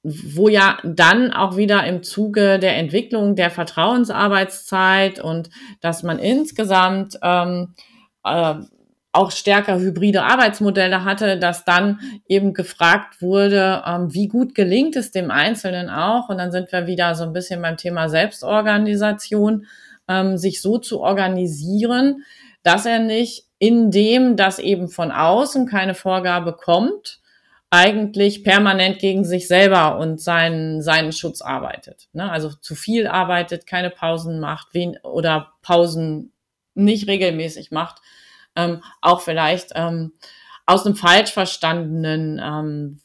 wo 0.03 0.49
ja 0.49 0.77
dann 0.83 1.31
auch 1.31 1.57
wieder 1.57 1.85
im 1.85 2.01
Zuge 2.01 2.57
der 2.57 2.77
Entwicklung 2.77 3.35
der 3.35 3.51
Vertrauensarbeitszeit 3.51 5.19
und 5.19 5.49
dass 5.79 6.01
man 6.01 6.17
insgesamt 6.17 7.19
ähm, 7.21 7.75
äh, 8.23 8.55
auch 9.13 9.31
stärker 9.31 9.77
hybride 9.77 10.23
Arbeitsmodelle 10.23 11.03
hatte, 11.03 11.37
dass 11.37 11.65
dann 11.65 11.99
eben 12.27 12.53
gefragt 12.53 13.21
wurde, 13.21 13.83
ähm, 13.85 14.13
wie 14.13 14.27
gut 14.27 14.55
gelingt 14.55 14.95
es 14.95 15.11
dem 15.11 15.31
Einzelnen 15.31 15.89
auch. 15.89 16.29
Und 16.29 16.37
dann 16.37 16.51
sind 16.51 16.71
wir 16.71 16.87
wieder 16.87 17.13
so 17.15 17.25
ein 17.25 17.33
bisschen 17.33 17.61
beim 17.61 17.77
Thema 17.77 18.07
Selbstorganisation, 18.07 19.65
ähm, 20.07 20.37
sich 20.37 20.61
so 20.61 20.77
zu 20.77 21.01
organisieren, 21.01 22.23
dass 22.63 22.85
er 22.85 22.99
nicht 22.99 23.47
in 23.59 23.91
dem, 23.91 24.37
dass 24.37 24.59
eben 24.59 24.87
von 24.87 25.11
außen 25.11 25.67
keine 25.67 25.93
Vorgabe 25.93 26.53
kommt, 26.53 27.20
eigentlich 27.71 28.43
permanent 28.43 28.99
gegen 28.99 29.23
sich 29.23 29.47
selber 29.47 29.97
und 29.97 30.21
seinen, 30.21 30.81
seinen 30.81 31.13
Schutz 31.13 31.41
arbeitet. 31.41 32.09
Ne? 32.11 32.29
Also 32.29 32.49
zu 32.49 32.75
viel 32.75 33.07
arbeitet, 33.07 33.65
keine 33.65 33.89
Pausen 33.89 34.41
macht 34.41 34.73
wen, 34.73 34.97
oder 35.03 35.53
Pausen 35.61 36.33
nicht 36.75 37.07
regelmäßig 37.07 37.71
macht. 37.71 38.01
Ähm, 38.57 38.83
auch 39.01 39.21
vielleicht 39.21 39.71
ähm, 39.75 40.11
aus 40.65 40.85
einem 40.85 40.95
falsch 40.95 41.31
verstandenen, 41.31 42.41
ähm, 42.43 42.99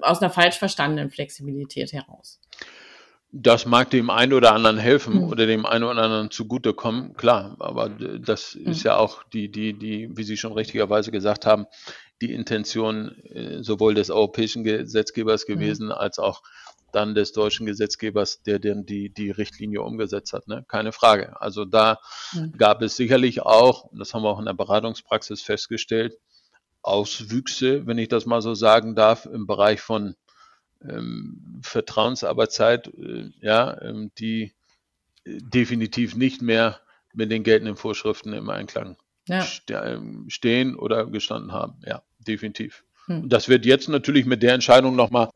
aus 0.00 0.20
einer 0.20 0.30
falsch 0.30 0.58
verstandenen 0.58 1.10
Flexibilität 1.10 1.92
heraus. 1.92 2.40
Das 3.30 3.64
mag 3.64 3.88
dem 3.90 4.10
einen 4.10 4.32
oder 4.34 4.52
anderen 4.52 4.78
helfen 4.78 5.14
mhm. 5.14 5.28
oder 5.28 5.46
dem 5.46 5.64
einen 5.64 5.84
oder 5.84 6.02
anderen 6.02 6.30
zugutekommen, 6.30 7.14
klar, 7.14 7.56
aber 7.60 7.88
das 7.88 8.56
mhm. 8.56 8.72
ist 8.72 8.82
ja 8.82 8.96
auch 8.96 9.22
die, 9.32 9.48
die, 9.50 9.72
die, 9.72 10.10
wie 10.14 10.24
Sie 10.24 10.36
schon 10.36 10.52
richtigerweise 10.52 11.12
gesagt 11.12 11.46
haben, 11.46 11.66
die 12.22 12.32
Intention 12.32 13.16
äh, 13.24 13.62
sowohl 13.62 13.94
des 13.94 14.10
europäischen 14.10 14.64
Gesetzgebers 14.64 15.46
mhm. 15.46 15.52
gewesen, 15.52 15.86
mhm. 15.86 15.92
als 15.92 16.18
auch 16.18 16.42
dann 16.92 17.14
des 17.14 17.32
deutschen 17.32 17.66
Gesetzgebers, 17.66 18.42
der 18.42 18.58
denn 18.58 18.86
die, 18.86 19.10
die 19.10 19.30
Richtlinie 19.30 19.82
umgesetzt 19.82 20.32
hat. 20.32 20.46
Ne? 20.46 20.64
Keine 20.68 20.92
Frage. 20.92 21.40
Also 21.40 21.64
da 21.64 21.98
mhm. 22.32 22.52
gab 22.56 22.82
es 22.82 22.96
sicherlich 22.96 23.42
auch, 23.42 23.84
und 23.84 23.98
das 23.98 24.14
haben 24.14 24.22
wir 24.22 24.28
auch 24.28 24.38
in 24.38 24.44
der 24.44 24.54
Beratungspraxis 24.54 25.42
festgestellt, 25.42 26.18
Auswüchse, 26.82 27.86
wenn 27.86 27.98
ich 27.98 28.08
das 28.08 28.26
mal 28.26 28.42
so 28.42 28.54
sagen 28.54 28.94
darf, 28.94 29.26
im 29.26 29.46
Bereich 29.46 29.80
von 29.80 30.16
ähm, 30.82 31.60
Vertrauensarbeitszeit, 31.62 32.88
äh, 32.88 33.30
ja, 33.40 33.80
ähm, 33.82 34.10
die 34.18 34.52
äh, 35.24 35.38
definitiv 35.40 36.16
nicht 36.16 36.42
mehr 36.42 36.80
mit 37.14 37.30
den 37.30 37.44
geltenden 37.44 37.76
Vorschriften 37.76 38.32
im 38.32 38.50
Einklang 38.50 38.96
ja. 39.28 39.46
Ähm, 39.68 40.26
stehen 40.28 40.74
oder 40.74 41.06
gestanden 41.06 41.52
haben. 41.52 41.80
Ja, 41.86 42.02
definitiv. 42.24 42.84
Hm. 43.06 43.22
Und 43.22 43.32
das 43.32 43.48
wird 43.48 43.64
jetzt 43.66 43.88
natürlich 43.88 44.26
mit 44.26 44.42
der 44.42 44.54
Entscheidung 44.54 44.96
nochmal 44.96 45.30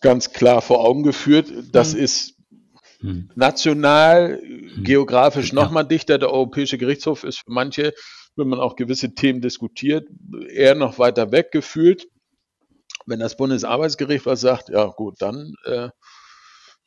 ganz 0.00 0.32
klar 0.32 0.62
vor 0.62 0.84
Augen 0.84 1.02
geführt. 1.02 1.52
Das 1.72 1.92
hm. 1.92 2.00
ist 2.00 2.34
hm. 3.00 3.30
national, 3.34 4.40
hm. 4.40 4.84
geografisch 4.84 5.52
nochmal 5.52 5.86
dichter. 5.86 6.18
Der 6.18 6.30
Europäische 6.30 6.78
Gerichtshof 6.78 7.24
ist 7.24 7.38
für 7.38 7.52
manche, 7.52 7.92
wenn 8.36 8.48
man 8.48 8.60
auch 8.60 8.76
gewisse 8.76 9.14
Themen 9.14 9.40
diskutiert, 9.40 10.08
eher 10.48 10.74
noch 10.74 10.98
weiter 10.98 11.32
weg 11.32 11.50
gefühlt. 11.52 12.06
Wenn 13.06 13.20
das 13.20 13.36
Bundesarbeitsgericht 13.36 14.26
was 14.26 14.40
sagt, 14.40 14.68
ja 14.68 14.86
gut, 14.86 15.16
dann 15.20 15.54
äh, 15.64 15.88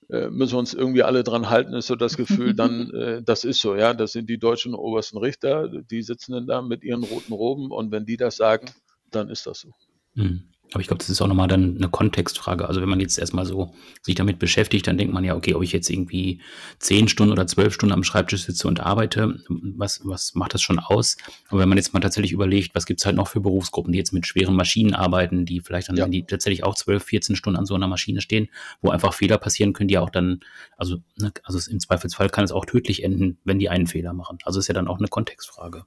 äh, 0.10 0.30
müssen 0.30 0.54
wir 0.54 0.60
uns 0.60 0.74
irgendwie 0.74 1.04
alle 1.04 1.24
dran 1.24 1.50
halten, 1.50 1.74
ist 1.74 1.88
so 1.88 1.96
das 1.96 2.18
Gefühl, 2.18 2.54
dann, 2.56 2.90
äh, 2.92 3.24
das 3.24 3.44
ist 3.44 3.62
so, 3.62 3.76
ja, 3.76 3.94
das 3.94 4.12
sind 4.12 4.30
die 4.30 4.38
deutschen 4.38 4.74
obersten 4.76 5.18
Richter, 5.18 5.70
die 5.70 6.02
sitzen 6.04 6.34
dann 6.34 6.48
da 6.48 6.62
mit 6.62 6.84
ihren 6.84 7.04
roten 7.04 7.34
Roben 7.34 7.72
und 7.72 7.92
wenn 7.92 8.06
die 8.06 8.18
das 8.18 8.36
sagen, 8.36 8.68
dann 9.16 9.30
ist 9.30 9.46
das 9.46 9.62
so. 9.62 9.72
Mhm. 10.16 10.44
Aber 10.74 10.82
ich 10.82 10.88
glaube, 10.88 11.00
das 11.00 11.10
ist 11.10 11.22
auch 11.22 11.28
nochmal 11.28 11.48
dann 11.48 11.76
eine 11.78 11.90
Kontextfrage. 11.90 12.68
Also 12.68 12.82
wenn 12.82 12.90
man 12.90 13.00
jetzt 13.00 13.20
erstmal 13.20 13.46
so 13.46 13.76
sich 14.02 14.16
damit 14.16 14.40
beschäftigt, 14.40 14.88
dann 14.88 14.98
denkt 14.98 15.14
man 15.14 15.24
ja, 15.24 15.36
okay, 15.36 15.54
ob 15.54 15.62
ich 15.62 15.72
jetzt 15.72 15.90
irgendwie 15.90 16.42
zehn 16.80 17.08
Stunden 17.08 17.32
oder 17.32 17.46
zwölf 17.46 17.76
Stunden 17.76 17.94
am 17.94 18.04
Schreibtisch 18.04 18.46
sitze 18.46 18.68
und 18.68 18.80
arbeite, 18.80 19.40
was, 19.50 20.02
was 20.04 20.34
macht 20.34 20.56
das 20.56 20.64
schon 20.64 20.80
aus? 20.80 21.18
Aber 21.50 21.60
wenn 21.60 21.70
man 21.70 21.78
jetzt 21.78 21.94
mal 21.94 22.00
tatsächlich 22.00 22.32
überlegt, 22.32 22.74
was 22.74 22.88
gibt's 22.88 23.06
halt 23.06 23.16
noch 23.16 23.28
für 23.28 23.40
Berufsgruppen, 23.40 23.92
die 23.92 24.00
jetzt 24.00 24.14
mit 24.14 24.26
schweren 24.26 24.56
Maschinen 24.56 24.96
arbeiten, 24.96 25.46
die 25.46 25.60
vielleicht 25.60 25.90
dann 25.90 25.96
ja. 25.96 26.08
die 26.08 26.26
tatsächlich 26.26 26.64
auch 26.64 26.74
zwölf, 26.74 27.04
14 27.04 27.36
Stunden 27.36 27.60
an 27.60 27.68
so 27.68 27.76
einer 27.76 27.88
Maschine 27.88 28.22
stehen, 28.22 28.50
wo 28.82 28.90
einfach 28.90 29.14
Fehler 29.14 29.38
passieren 29.38 29.74
können, 29.74 29.90
die 29.90 30.00
auch 30.00 30.10
dann, 30.10 30.40
also, 30.76 30.98
ne, 31.18 31.32
also 31.44 31.60
im 31.70 31.80
Zweifelsfall 31.80 32.30
kann 32.30 32.46
es 32.46 32.52
auch 32.52 32.66
tödlich 32.66 33.04
enden, 33.04 33.38
wenn 33.44 33.60
die 33.60 33.70
einen 33.70 33.86
Fehler 33.86 34.14
machen. 34.14 34.40
Also 34.44 34.60
ist 34.60 34.70
ja 34.70 34.74
dann 34.74 34.88
auch 34.88 34.98
eine 34.98 35.08
Kontextfrage. 35.08 35.86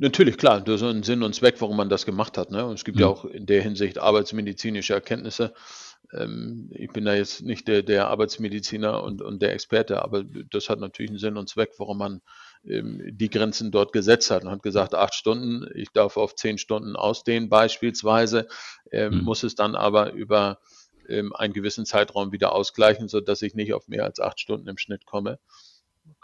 Natürlich, 0.00 0.36
klar, 0.36 0.60
das 0.60 0.80
ist 0.80 0.86
ein 0.86 1.02
Sinn 1.02 1.24
und 1.24 1.34
Zweck, 1.34 1.56
warum 1.60 1.76
man 1.76 1.88
das 1.88 2.06
gemacht 2.06 2.38
hat. 2.38 2.52
Ne? 2.52 2.64
Und 2.64 2.74
es 2.74 2.84
gibt 2.84 2.96
mhm. 2.96 3.02
ja 3.02 3.08
auch 3.08 3.24
in 3.24 3.46
der 3.46 3.62
Hinsicht 3.62 3.98
arbeitsmedizinische 3.98 4.94
Erkenntnisse. 4.94 5.54
Ähm, 6.12 6.70
ich 6.72 6.90
bin 6.90 7.04
da 7.04 7.14
jetzt 7.14 7.42
nicht 7.42 7.66
der, 7.66 7.82
der 7.82 8.06
Arbeitsmediziner 8.06 9.02
und, 9.02 9.22
und, 9.22 9.42
der 9.42 9.52
Experte, 9.52 10.02
aber 10.02 10.22
das 10.22 10.68
hat 10.70 10.78
natürlich 10.78 11.10
einen 11.10 11.18
Sinn 11.18 11.36
und 11.36 11.48
Zweck, 11.48 11.72
warum 11.78 11.98
man 11.98 12.22
ähm, 12.64 13.02
die 13.10 13.28
Grenzen 13.28 13.72
dort 13.72 13.92
gesetzt 13.92 14.30
hat 14.30 14.44
und 14.44 14.50
hat 14.50 14.62
gesagt, 14.62 14.94
acht 14.94 15.14
Stunden, 15.14 15.68
ich 15.74 15.90
darf 15.90 16.16
auf 16.16 16.36
zehn 16.36 16.58
Stunden 16.58 16.94
ausdehnen 16.94 17.48
beispielsweise, 17.48 18.46
ähm, 18.92 19.18
mhm. 19.18 19.24
muss 19.24 19.42
es 19.42 19.56
dann 19.56 19.74
aber 19.74 20.12
über 20.12 20.60
ähm, 21.08 21.34
einen 21.34 21.52
gewissen 21.52 21.86
Zeitraum 21.86 22.30
wieder 22.30 22.52
ausgleichen, 22.52 23.08
sodass 23.08 23.42
ich 23.42 23.54
nicht 23.54 23.74
auf 23.74 23.88
mehr 23.88 24.04
als 24.04 24.20
acht 24.20 24.38
Stunden 24.38 24.68
im 24.68 24.78
Schnitt 24.78 25.06
komme 25.06 25.40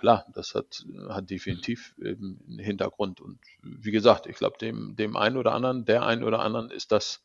klar, 0.04 0.26
das 0.34 0.54
hat, 0.54 0.84
hat 1.08 1.30
definitiv 1.30 1.94
einen 1.98 2.58
Hintergrund. 2.58 3.22
Und 3.22 3.38
wie 3.62 3.90
gesagt, 3.90 4.26
ich 4.26 4.36
glaube, 4.36 4.58
dem, 4.58 4.96
dem 4.96 5.16
einen 5.16 5.38
oder 5.38 5.52
anderen, 5.54 5.86
der 5.86 6.02
einen 6.04 6.24
oder 6.24 6.40
anderen 6.40 6.70
ist 6.70 6.92
das 6.92 7.22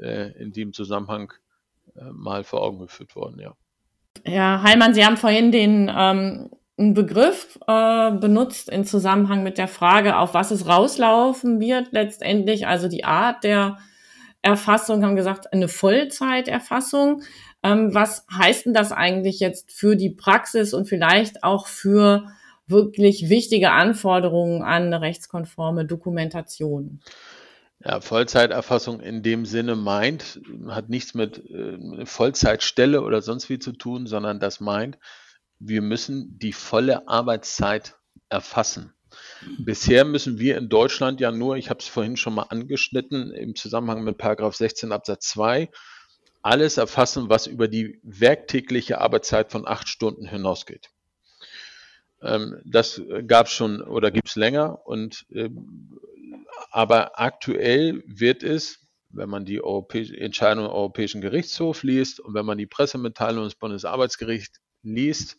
äh, 0.00 0.32
in 0.32 0.52
dem 0.52 0.72
Zusammenhang 0.72 1.32
äh, 1.94 2.10
mal 2.10 2.42
vor 2.42 2.62
Augen 2.62 2.80
geführt 2.80 3.14
worden, 3.14 3.38
ja. 3.38 3.54
Herr 4.24 4.64
Heilmann, 4.64 4.94
Sie 4.94 5.04
haben 5.04 5.16
vorhin 5.16 5.52
den 5.52 5.88
ähm, 5.96 6.50
Begriff 6.76 7.56
äh, 7.68 8.10
benutzt 8.10 8.68
in 8.68 8.84
Zusammenhang 8.84 9.44
mit 9.44 9.56
der 9.56 9.68
Frage, 9.68 10.16
auf 10.16 10.34
was 10.34 10.50
es 10.50 10.66
rauslaufen 10.66 11.60
wird 11.60 11.92
letztendlich, 11.92 12.66
also 12.66 12.88
die 12.88 13.04
Art 13.04 13.44
der 13.44 13.78
Erfassung, 14.42 15.04
haben 15.04 15.14
gesagt, 15.14 15.52
eine 15.52 15.68
Vollzeiterfassung. 15.68 17.22
Ähm, 17.62 17.94
was 17.94 18.24
heißt 18.32 18.66
denn 18.66 18.74
das 18.74 18.92
eigentlich 18.92 19.40
jetzt 19.40 19.72
für 19.72 19.96
die 19.96 20.10
Praxis 20.10 20.74
und 20.74 20.86
vielleicht 20.86 21.42
auch 21.42 21.66
für 21.66 22.28
wirklich 22.66 23.28
wichtige 23.28 23.70
Anforderungen 23.70 24.62
an 24.62 24.84
eine 24.84 25.00
rechtskonforme 25.00 25.84
Dokumentation? 25.84 27.00
Ja, 27.84 28.00
Vollzeiterfassung 28.00 29.00
in 29.00 29.22
dem 29.22 29.46
Sinne 29.46 29.76
meint, 29.76 30.40
hat 30.68 30.88
nichts 30.88 31.14
mit 31.14 31.48
äh, 31.50 32.04
Vollzeitstelle 32.06 33.02
oder 33.02 33.22
sonst 33.22 33.48
wie 33.48 33.58
zu 33.58 33.72
tun, 33.72 34.06
sondern 34.06 34.40
das 34.40 34.60
meint, 34.60 34.98
wir 35.60 35.82
müssen 35.82 36.38
die 36.38 36.52
volle 36.52 37.08
Arbeitszeit 37.08 37.96
erfassen. 38.28 38.92
Bisher 39.58 40.04
müssen 40.04 40.38
wir 40.38 40.58
in 40.58 40.68
Deutschland 40.68 41.20
ja 41.20 41.30
nur, 41.30 41.56
ich 41.56 41.70
habe 41.70 41.80
es 41.80 41.86
vorhin 41.86 42.16
schon 42.16 42.34
mal 42.34 42.46
angeschnitten, 42.50 43.32
im 43.32 43.54
Zusammenhang 43.54 44.02
mit 44.02 44.18
Paragraph 44.18 44.56
16 44.56 44.92
Absatz 44.92 45.28
2 45.28 45.70
alles 46.42 46.76
erfassen, 46.76 47.28
was 47.28 47.46
über 47.46 47.68
die 47.68 48.00
werktägliche 48.02 49.00
Arbeitszeit 49.00 49.50
von 49.50 49.66
acht 49.66 49.88
Stunden 49.88 50.26
hinausgeht. 50.26 50.90
Ähm, 52.22 52.60
das 52.64 53.00
gab 53.26 53.46
es 53.46 53.52
schon 53.52 53.80
oder 53.82 54.10
gibt 54.10 54.28
es 54.28 54.36
länger 54.36 54.86
und 54.86 55.26
ähm, 55.30 55.98
aber 56.70 57.18
aktuell 57.18 58.02
wird 58.06 58.42
es, 58.42 58.80
wenn 59.10 59.28
man 59.28 59.44
die 59.44 59.58
Entscheidung 59.58 60.64
des 60.64 60.72
Europäischen 60.72 61.20
Gerichtshofs 61.20 61.82
liest 61.82 62.20
und 62.20 62.34
wenn 62.34 62.44
man 62.44 62.58
die 62.58 62.66
Pressemitteilung 62.66 63.44
des 63.44 63.54
Bundesarbeitsgerichts 63.54 64.60
liest, 64.82 65.36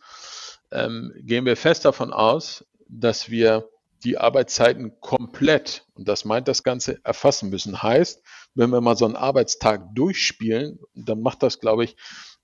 ähm, 0.71 1.13
gehen 1.17 1.45
wir 1.45 1.55
fest 1.55 1.85
davon 1.85 2.11
aus, 2.13 2.65
dass 2.87 3.29
wir 3.29 3.69
die 4.03 4.17
Arbeitszeiten 4.17 4.99
komplett, 5.01 5.85
und 5.93 6.07
das 6.07 6.25
meint 6.25 6.47
das 6.47 6.63
Ganze, 6.63 6.99
erfassen 7.03 7.49
müssen. 7.49 7.81
Heißt, 7.81 8.23
wenn 8.55 8.69
wir 8.69 8.81
mal 8.81 8.97
so 8.97 9.05
einen 9.05 9.15
Arbeitstag 9.15 9.93
durchspielen, 9.95 10.79
dann 10.95 11.21
macht 11.21 11.43
das, 11.43 11.59
glaube 11.59 11.83
ich, 11.83 11.95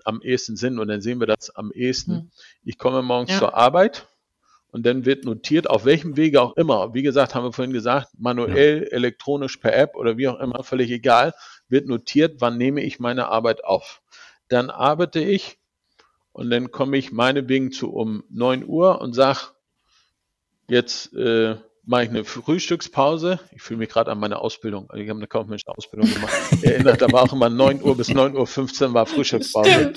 am 0.03 0.21
ehesten 0.21 0.55
Sinn 0.55 0.79
und 0.79 0.87
dann 0.87 1.01
sehen 1.01 1.19
wir 1.19 1.27
das 1.27 1.49
am 1.55 1.71
ehesten. 1.71 2.13
Hm. 2.13 2.31
Ich 2.63 2.77
komme 2.77 3.01
morgens 3.01 3.31
ja. 3.31 3.39
zur 3.39 3.55
Arbeit 3.55 4.07
und 4.67 4.85
dann 4.85 5.05
wird 5.05 5.25
notiert, 5.25 5.69
auf 5.69 5.85
welchem 5.85 6.15
Wege 6.17 6.41
auch 6.41 6.55
immer, 6.57 6.93
wie 6.93 7.01
gesagt, 7.01 7.33
haben 7.33 7.45
wir 7.45 7.53
vorhin 7.53 7.73
gesagt, 7.73 8.09
manuell, 8.17 8.83
ja. 8.83 8.89
elektronisch 8.91 9.57
per 9.57 9.75
App 9.75 9.95
oder 9.95 10.17
wie 10.17 10.27
auch 10.27 10.39
immer, 10.39 10.63
völlig 10.63 10.91
egal, 10.91 11.33
wird 11.67 11.87
notiert, 11.87 12.41
wann 12.41 12.57
nehme 12.57 12.83
ich 12.83 12.99
meine 12.99 13.29
Arbeit 13.29 13.63
auf. 13.63 14.01
Dann 14.47 14.69
arbeite 14.69 15.21
ich 15.21 15.57
und 16.33 16.49
dann 16.49 16.71
komme 16.71 16.97
ich 16.97 17.11
meinetwegen 17.11 17.71
zu 17.71 17.93
um 17.93 18.23
9 18.29 18.65
Uhr 18.65 19.01
und 19.01 19.13
sage, 19.13 19.54
Jetzt 20.67 21.13
äh, 21.13 21.56
mache 21.86 22.04
ich 22.04 22.10
eine 22.10 22.23
Frühstückspause. 22.23 23.39
Ich 23.56 23.62
fühle 23.62 23.80
mich 23.80 23.89
gerade 23.89 24.12
an 24.12 24.19
meine 24.19 24.39
Ausbildung. 24.39 24.89
Ich 24.95 25.08
habe 25.10 25.19
eine 25.19 25.28
kaufmännische 25.28 25.67
Ausbildung 25.67 26.12
gemacht. 26.12 26.34
Erinnert, 26.62 27.01
da 27.01 27.12
war 27.12 27.23
auch 27.23 27.34
immer 27.34 27.49
9 27.49 27.82
Uhr 27.82 27.95
bis 27.95 28.10
9.15 28.10 28.88
Uhr 28.88 28.93
war 28.93 29.06
Frühstückspause. 29.06 29.93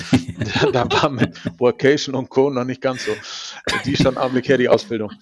da 0.73 0.91
war 0.91 1.09
mit 1.09 1.41
Workation 1.59 2.15
und 2.15 2.29
Co. 2.29 2.51
noch 2.51 2.65
nicht 2.65 2.83
ganz 2.83 3.07
so. 3.07 3.13
Die 3.85 3.97
stand 3.97 4.19
Augenblick 4.19 4.49
her, 4.49 4.59
die 4.59 4.69
Ausbildung. 4.69 5.13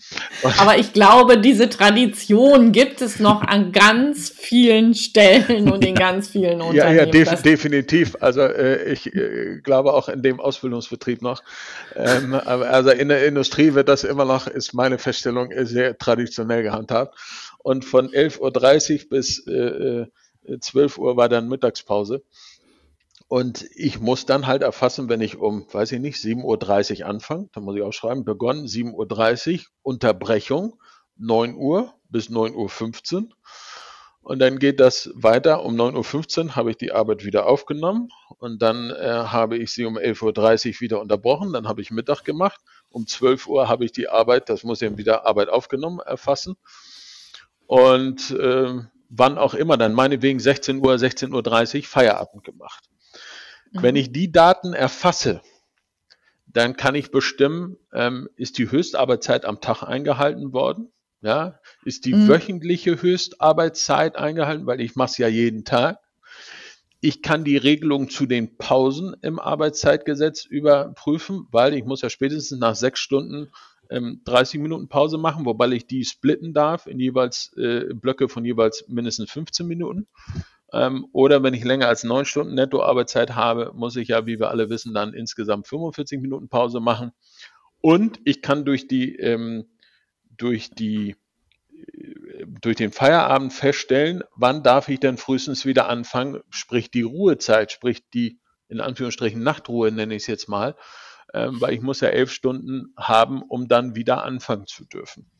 Aber 0.58 0.78
ich 0.78 0.92
glaube, 0.92 1.38
diese 1.38 1.68
Tradition 1.68 2.72
gibt 2.72 3.00
es 3.00 3.18
noch 3.18 3.42
an 3.42 3.72
ganz 3.72 4.30
vielen 4.30 4.94
Stellen 4.94 5.70
und 5.70 5.84
in 5.84 5.94
ganz 5.94 6.28
vielen 6.28 6.60
Unternehmen. 6.60 6.96
Ja, 6.96 7.04
ja, 7.04 7.06
def 7.06 7.42
definitiv. 7.42 8.16
Also 8.20 8.42
äh, 8.42 8.92
ich 8.92 9.14
äh, 9.14 9.60
glaube 9.62 9.92
auch 9.94 10.08
in 10.08 10.22
dem 10.22 10.40
Ausbildungsbetrieb 10.40 11.22
noch. 11.22 11.42
Ähm, 11.94 12.34
also 12.34 12.90
in 12.90 13.08
der 13.08 13.26
Industrie 13.26 13.74
wird 13.74 13.88
das 13.88 14.04
immer 14.04 14.24
noch, 14.24 14.46
ist 14.46 14.74
meine 14.74 14.98
Feststellung, 14.98 15.50
sehr 15.64 15.96
traditionell 15.98 16.62
gehandhabt. 16.62 17.16
Und 17.58 17.84
von 17.84 18.08
11.30 18.08 19.04
Uhr 19.04 19.08
bis 19.10 19.46
äh, 19.46 20.06
12 20.60 20.96
äh, 20.96 21.00
Uhr 21.00 21.16
war 21.16 21.28
dann 21.28 21.48
Mittagspause. 21.48 22.22
Und 23.28 23.66
ich 23.74 23.98
muss 23.98 24.24
dann 24.24 24.46
halt 24.46 24.62
erfassen, 24.62 25.08
wenn 25.08 25.20
ich 25.20 25.36
um, 25.36 25.66
weiß 25.72 25.92
ich 25.92 26.00
nicht, 26.00 26.18
7.30 26.18 27.00
Uhr 27.00 27.06
anfange, 27.06 27.48
dann 27.52 27.64
muss 27.64 27.76
ich 27.76 27.82
auch 27.82 27.92
schreiben, 27.92 28.24
begonnen 28.24 28.66
7.30 28.66 29.58
Uhr, 29.58 29.64
Unterbrechung 29.82 30.80
9 31.16 31.56
Uhr 31.56 31.92
bis 32.08 32.28
9.15 32.28 33.14
Uhr. 33.14 33.28
Und 34.20 34.40
dann 34.40 34.58
geht 34.58 34.80
das 34.80 35.10
weiter. 35.14 35.64
Um 35.64 35.76
9.15 35.76 36.46
Uhr 36.46 36.56
habe 36.56 36.70
ich 36.70 36.76
die 36.76 36.92
Arbeit 36.92 37.24
wieder 37.24 37.46
aufgenommen 37.46 38.08
und 38.38 38.60
dann 38.60 38.90
äh, 38.90 39.06
habe 39.08 39.56
ich 39.56 39.72
sie 39.72 39.84
um 39.84 39.96
11.30 39.96 40.74
Uhr 40.74 40.80
wieder 40.80 41.00
unterbrochen. 41.00 41.52
Dann 41.52 41.68
habe 41.68 41.80
ich 41.80 41.92
Mittag 41.92 42.24
gemacht. 42.24 42.60
Um 42.90 43.06
12 43.06 43.46
Uhr 43.46 43.68
habe 43.68 43.84
ich 43.84 43.92
die 43.92 44.08
Arbeit, 44.08 44.48
das 44.48 44.64
muss 44.64 44.82
eben 44.82 44.98
wieder 44.98 45.26
Arbeit 45.26 45.48
aufgenommen, 45.48 46.00
erfassen. 46.00 46.56
Und 47.66 48.32
äh, 48.32 48.74
wann 49.08 49.38
auch 49.38 49.54
immer, 49.54 49.76
dann 49.76 49.94
meinetwegen 49.94 50.40
16 50.40 50.78
Uhr, 50.78 50.94
16.30 50.94 51.76
Uhr 51.78 51.84
Feierabend 51.84 52.44
gemacht. 52.44 52.88
Mhm. 53.76 53.82
Wenn 53.82 53.96
ich 53.96 54.12
die 54.12 54.32
Daten 54.32 54.72
erfasse, 54.72 55.40
dann 56.46 56.76
kann 56.76 56.94
ich 56.94 57.10
bestimmen, 57.10 57.76
ähm, 57.92 58.28
ist 58.36 58.58
die 58.58 58.70
Höchstarbeitszeit 58.70 59.44
am 59.44 59.60
Tag 59.60 59.82
eingehalten 59.82 60.52
worden? 60.52 60.90
Ja, 61.22 61.58
ist 61.84 62.04
die 62.04 62.14
mhm. 62.14 62.28
wöchentliche 62.28 63.02
Höchstarbeitszeit 63.02 64.16
eingehalten, 64.16 64.66
weil 64.66 64.80
ich 64.80 64.96
mache 64.96 65.10
es 65.10 65.18
ja 65.18 65.28
jeden 65.28 65.64
Tag. 65.64 65.98
ich 67.00 67.22
kann 67.22 67.44
die 67.44 67.56
Regelung 67.56 68.08
zu 68.08 68.26
den 68.26 68.56
Pausen 68.56 69.14
im 69.22 69.38
Arbeitszeitgesetz 69.38 70.44
überprüfen, 70.44 71.46
weil 71.50 71.74
ich 71.74 71.84
muss 71.84 72.02
ja 72.02 72.10
spätestens 72.10 72.58
nach 72.58 72.74
sechs 72.74 73.00
Stunden 73.00 73.50
ähm, 73.90 74.22
30 74.24 74.60
Minuten 74.60 74.88
Pause 74.88 75.18
machen, 75.18 75.44
wobei 75.44 75.68
ich 75.70 75.86
die 75.86 76.04
splitten 76.04 76.54
darf 76.54 76.86
in 76.86 76.98
jeweils 76.98 77.52
äh, 77.56 77.92
Blöcke 77.94 78.28
von 78.28 78.44
jeweils 78.44 78.84
mindestens 78.88 79.30
15 79.30 79.66
Minuten. 79.66 80.06
Ähm, 80.76 81.06
oder 81.12 81.42
wenn 81.42 81.54
ich 81.54 81.64
länger 81.64 81.88
als 81.88 82.04
neun 82.04 82.26
Stunden 82.26 82.54
Nettoarbeitszeit 82.54 83.34
habe, 83.34 83.72
muss 83.74 83.96
ich 83.96 84.08
ja, 84.08 84.26
wie 84.26 84.38
wir 84.38 84.50
alle 84.50 84.68
wissen, 84.68 84.92
dann 84.92 85.14
insgesamt 85.14 85.66
45 85.68 86.20
Minuten 86.20 86.48
Pause 86.48 86.80
machen. 86.80 87.12
Und 87.80 88.20
ich 88.24 88.42
kann 88.42 88.64
durch 88.64 88.86
die, 88.86 89.16
ähm, 89.16 89.64
durch 90.36 90.70
die 90.70 91.16
äh, 91.70 92.46
durch 92.60 92.76
den 92.76 92.92
Feierabend 92.92 93.52
feststellen, 93.52 94.22
wann 94.34 94.62
darf 94.62 94.88
ich 94.88 95.00
denn 95.00 95.16
frühestens 95.16 95.64
wieder 95.64 95.88
anfangen, 95.88 96.40
sprich 96.50 96.90
die 96.90 97.02
Ruhezeit, 97.02 97.72
sprich 97.72 98.08
die 98.10 98.38
in 98.68 98.80
Anführungsstrichen 98.80 99.42
Nachtruhe 99.42 99.92
nenne 99.92 100.14
ich 100.14 100.22
es 100.22 100.26
jetzt 100.26 100.48
mal, 100.48 100.76
ähm, 101.32 101.60
weil 101.60 101.72
ich 101.72 101.80
muss 101.80 102.00
ja 102.00 102.08
elf 102.08 102.30
Stunden 102.30 102.92
haben, 102.98 103.42
um 103.42 103.68
dann 103.68 103.94
wieder 103.94 104.24
anfangen 104.24 104.66
zu 104.66 104.84
dürfen. 104.84 105.30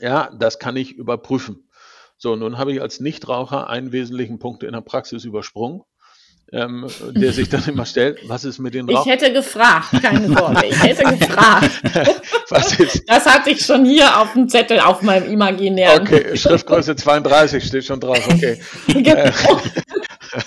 Ja, 0.00 0.30
das 0.38 0.58
kann 0.58 0.76
ich 0.76 0.94
überprüfen. 0.94 1.67
So, 2.18 2.36
nun 2.36 2.58
habe 2.58 2.72
ich 2.72 2.82
als 2.82 3.00
Nichtraucher 3.00 3.68
einen 3.70 3.92
wesentlichen 3.92 4.38
Punkt 4.38 4.62
in 4.64 4.72
der 4.72 4.80
Praxis 4.82 5.24
übersprungen. 5.24 5.82
Ähm, 6.50 6.86
der 7.10 7.34
sich 7.34 7.50
dann 7.50 7.62
immer 7.66 7.84
stellt, 7.84 8.26
was 8.26 8.44
ist 8.44 8.58
mit 8.58 8.72
den 8.72 8.88
Rauchern? 8.88 9.02
Ich 9.02 9.12
hätte 9.12 9.32
gefragt, 9.34 9.88
keine 10.02 10.28
Sorge, 10.28 10.66
ich 10.66 10.82
hätte 10.82 11.02
gefragt. 11.18 11.70
was 12.48 12.80
ist? 12.80 13.02
Das 13.06 13.26
hatte 13.26 13.50
ich 13.50 13.60
schon 13.60 13.84
hier 13.84 14.18
auf 14.18 14.32
dem 14.32 14.48
Zettel, 14.48 14.80
auf 14.80 15.02
meinem 15.02 15.30
imaginären. 15.30 16.00
Okay, 16.00 16.34
Schriftgröße 16.34 16.96
32 16.96 17.62
steht 17.62 17.84
schon 17.84 18.00
drauf, 18.00 18.26
okay. 18.26 18.58
genau. 18.86 19.12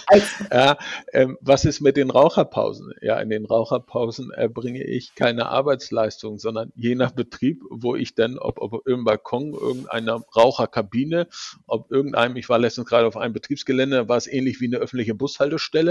Äh, 0.10 0.22
ja, 0.52 0.78
ähm, 1.14 1.38
was 1.42 1.66
ist 1.66 1.82
mit 1.82 1.98
den 1.98 2.10
Raucherpausen? 2.10 2.94
Ja, 3.02 3.20
in 3.20 3.30
den 3.30 3.46
Raucherpausen 3.46 4.32
erbringe 4.32 4.84
ich 4.84 5.16
keine 5.16 5.48
Arbeitsleistung, 5.48 6.38
sondern 6.38 6.72
je 6.76 6.96
nach 6.96 7.12
Betrieb, 7.12 7.62
wo 7.70 7.96
ich 7.96 8.16
dann, 8.16 8.38
ob, 8.38 8.60
ob 8.62 8.86
irgendein 8.86 9.06
Balkon, 9.06 9.54
irgendeiner 9.54 10.24
Raucherkabine, 10.36 11.28
ob 11.68 11.92
irgendeinem, 11.92 12.36
ich 12.36 12.50
war 12.50 12.60
letztens 12.60 12.88
gerade 12.88 13.08
auf 13.08 13.18
einem 13.18 13.34
Betriebsgelände, 13.34 14.08
war 14.10 14.18
es 14.18 14.28
ähnlich 14.28 14.62
wie 14.62 14.68
eine 14.68 14.78
öffentliche 14.78 15.16
Bushaltestelle. 15.16 15.91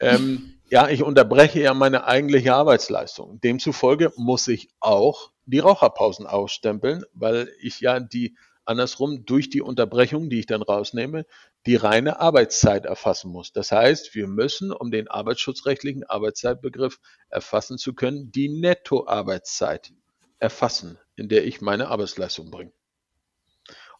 Ähm, 0.00 0.60
ja, 0.68 0.88
ich 0.88 1.02
unterbreche 1.02 1.60
ja 1.60 1.74
meine 1.74 2.04
eigentliche 2.06 2.54
Arbeitsleistung. 2.54 3.40
Demzufolge 3.40 4.12
muss 4.16 4.46
ich 4.48 4.68
auch 4.80 5.30
die 5.46 5.58
Raucherpausen 5.60 6.26
ausstempeln, 6.26 7.04
weil 7.14 7.50
ich 7.60 7.80
ja 7.80 8.00
die 8.00 8.36
andersrum 8.64 9.24
durch 9.24 9.48
die 9.48 9.62
Unterbrechung, 9.62 10.28
die 10.28 10.40
ich 10.40 10.46
dann 10.46 10.62
rausnehme, 10.62 11.24
die 11.66 11.76
reine 11.76 12.20
Arbeitszeit 12.20 12.84
erfassen 12.84 13.30
muss. 13.30 13.52
Das 13.52 13.72
heißt, 13.72 14.14
wir 14.14 14.28
müssen, 14.28 14.72
um 14.72 14.90
den 14.90 15.08
arbeitsschutzrechtlichen 15.08 16.04
Arbeitszeitbegriff 16.04 17.00
erfassen 17.30 17.78
zu 17.78 17.94
können, 17.94 18.30
die 18.30 18.48
Nettoarbeitszeit 18.48 19.92
erfassen, 20.38 20.98
in 21.16 21.28
der 21.28 21.46
ich 21.46 21.60
meine 21.60 21.88
Arbeitsleistung 21.88 22.50
bringe. 22.50 22.72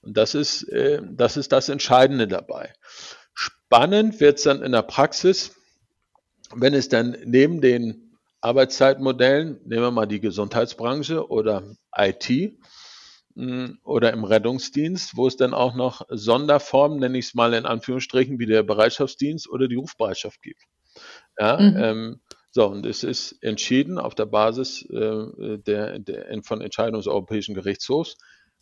Und 0.01 0.17
das 0.17 0.35
ist, 0.35 0.63
äh, 0.65 1.03
das 1.03 1.37
ist 1.37 1.51
das 1.53 1.69
Entscheidende 1.69 2.29
dabei. 2.29 2.73
Spannend 3.71 4.19
wird 4.21 4.39
es 4.39 4.45
dann 4.45 4.63
in 4.63 4.73
der 4.73 4.83
Praxis, 4.83 5.55
wenn 6.55 6.73
es 6.73 6.89
dann 6.89 7.19
neben 7.25 7.61
den 7.61 8.17
Arbeitszeitmodellen, 8.41 9.61
nehmen 9.67 9.83
wir 9.83 9.91
mal 9.91 10.07
die 10.07 10.21
Gesundheitsbranche 10.21 11.29
oder 11.29 11.77
IT, 11.95 12.59
oder 13.85 14.13
im 14.13 14.25
Rettungsdienst, 14.25 15.17
wo 15.17 15.27
es 15.27 15.37
dann 15.37 15.53
auch 15.53 15.75
noch 15.77 16.01
Sonderformen, 16.09 16.99
nenne 16.99 17.19
ich 17.19 17.27
es 17.27 17.35
mal 17.35 17.53
in 17.53 17.67
Anführungsstrichen, 17.67 18.39
wie 18.39 18.47
der 18.47 18.63
Bereitschaftsdienst 18.63 19.49
oder 19.49 19.69
die 19.69 19.77
Rufbereitschaft 19.77 20.43
gibt. 20.43 20.63
Ja, 21.39 21.61
mhm. 21.61 21.77
ähm, 21.77 22.21
so, 22.51 22.67
und 22.67 22.87
es 22.87 23.05
ist 23.05 23.33
entschieden 23.43 23.99
auf 23.99 24.15
der 24.15 24.27
Basis 24.27 24.83
äh, 24.91 25.59
der, 25.59 25.99
der, 25.99 26.43
von 26.43 26.63
Entscheidungen 26.63 27.01
des 27.01 27.07
Europäischen 27.07 27.55
Gerichtshofs. 27.55 28.17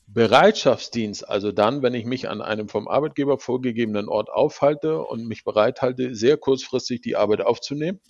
Bereitschaftsdienst, 0.07 1.29
also 1.29 1.53
dann, 1.53 1.83
wenn 1.83 1.95
ich 1.95 2.05
mich 2.05 2.29
an 2.29 2.41
einem 2.41 2.69
vom 2.69 2.89
Arbeitgeber 2.89 3.39
vorgegebenen 3.39 4.09
Ort 4.09 4.31
aufhalte 4.31 5.01
und 5.03 5.27
mich 5.27 5.45
bereithalte, 5.45 6.15
sehr 6.15 6.37
kurzfristig 6.37 7.01
die 7.01 7.17
Arbeit 7.17 7.41
aufzunehmen 7.41 8.01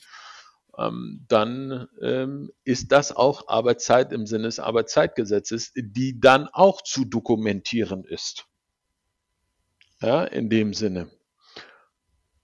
ähm, 0.79 1.25
dann 1.29 1.89
ähm, 2.01 2.53
ist 2.65 2.93
das 2.93 3.15
auch 3.15 3.49
Arbeitszeit 3.49 4.13
im 4.13 4.27
Sinne 4.27 4.45
des 4.45 4.59
Arbeitszeitgesetzes, 4.59 5.73
die 5.75 6.21
dann 6.21 6.49
auch 6.53 6.83
zu 6.83 7.05
dokumentieren 7.05 8.05
ist. 8.05 8.47
Ja, 10.01 10.25
in 10.25 10.51
dem 10.51 10.75
Sinne. 10.75 11.11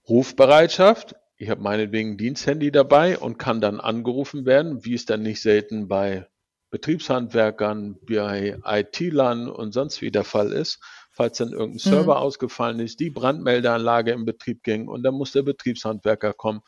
Rufbereitschaft. 0.09 1.17
Ich 1.37 1.51
habe 1.51 1.61
meinetwegen 1.61 2.17
Diensthandy 2.17 2.73
dabei 2.73 3.19
und 3.19 3.39
kann 3.39 3.61
dann 3.61 3.81
angerufen 3.81 4.47
werden, 4.47 4.85
wie 4.85 4.95
es 4.95 5.05
dann 5.05 5.23
nicht 5.23 5.43
selten 5.43 5.89
bei 5.89 6.27
Betriebshandwerkern, 6.73 7.99
bei 8.05 8.59
IT-Lern 8.65 9.49
und 9.49 9.73
sonst 9.73 10.03
wie 10.03 10.11
der 10.11 10.25
Fall 10.25 10.53
ist. 10.53 10.81
Falls 11.13 11.39
dann 11.39 11.53
irgendein 11.53 11.79
Server 11.79 12.17
mhm. 12.17 12.23
ausgefallen 12.23 12.81
ist, 12.81 12.99
die 12.99 13.11
Brandmeldeanlage 13.11 14.11
im 14.11 14.25
Betrieb 14.25 14.65
ging 14.65 14.89
und 14.89 15.05
dann 15.05 15.15
muss 15.15 15.31
der 15.31 15.43
Betriebshandwerker 15.43 16.33
kommen 16.33 16.63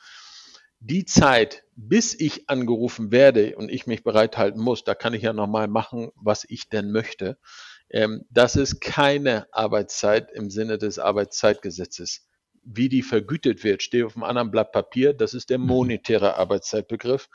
die 0.84 1.06
Zeit, 1.06 1.64
bis 1.76 2.14
ich 2.18 2.50
angerufen 2.50 3.10
werde 3.10 3.56
und 3.56 3.70
ich 3.70 3.86
mich 3.86 4.04
bereithalten 4.04 4.60
muss, 4.60 4.84
da 4.84 4.94
kann 4.94 5.14
ich 5.14 5.22
ja 5.22 5.32
nochmal 5.32 5.66
machen, 5.66 6.10
was 6.14 6.44
ich 6.46 6.68
denn 6.68 6.92
möchte. 6.92 7.38
Ähm, 7.88 8.26
das 8.28 8.54
ist 8.54 8.80
keine 8.80 9.46
Arbeitszeit 9.50 10.30
im 10.32 10.50
Sinne 10.50 10.76
des 10.76 10.98
Arbeitszeitgesetzes. 10.98 12.28
Wie 12.62 12.90
die 12.90 13.02
vergütet 13.02 13.64
wird, 13.64 13.82
steht 13.82 14.04
auf 14.04 14.14
einem 14.14 14.24
anderen 14.24 14.50
Blatt 14.50 14.72
Papier. 14.72 15.14
Das 15.14 15.32
ist 15.32 15.48
der 15.48 15.58
mhm. 15.58 15.66
monetäre 15.66 16.36
Arbeitszeitbegriff. 16.36 17.28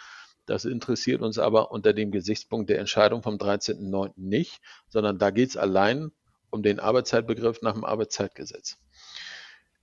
Das 0.50 0.66
interessiert 0.66 1.22
uns 1.22 1.38
aber 1.38 1.70
unter 1.70 1.94
dem 1.94 2.10
Gesichtspunkt 2.10 2.72
der 2.72 2.80
Entscheidung 2.80 3.22
vom 3.22 3.36
13.09. 3.36 4.14
nicht, 4.16 4.60
sondern 4.88 5.20
da 5.20 5.30
geht 5.30 5.50
es 5.50 5.58
allein 5.58 6.12
um 6.50 6.64
den 6.64 6.80
Arbeitszeitbegriff 6.80 7.62
nach 7.62 7.74
dem 7.74 7.86
Arbeitszeitgesetz. 7.86 8.78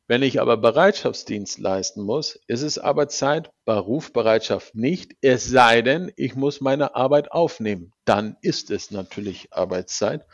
Wenn 0.08 0.24
ich 0.24 0.40
aber 0.40 0.56
Bereitschaftsdienst 0.56 1.60
leisten 1.60 2.02
muss, 2.02 2.40
ist 2.48 2.62
es 2.62 2.80
Arbeitszeit, 2.80 3.52
bei 3.64 3.74
Rufbereitschaft 3.74 4.74
nicht, 4.74 5.12
es 5.20 5.46
sei 5.46 5.82
denn, 5.82 6.10
ich 6.16 6.34
muss 6.34 6.60
meine 6.60 6.96
Arbeit 6.96 7.30
aufnehmen. 7.30 7.92
Dann 8.04 8.36
ist 8.40 8.72
es 8.72 8.90
natürlich 8.90 9.52
Arbeitszeit. 9.52 10.26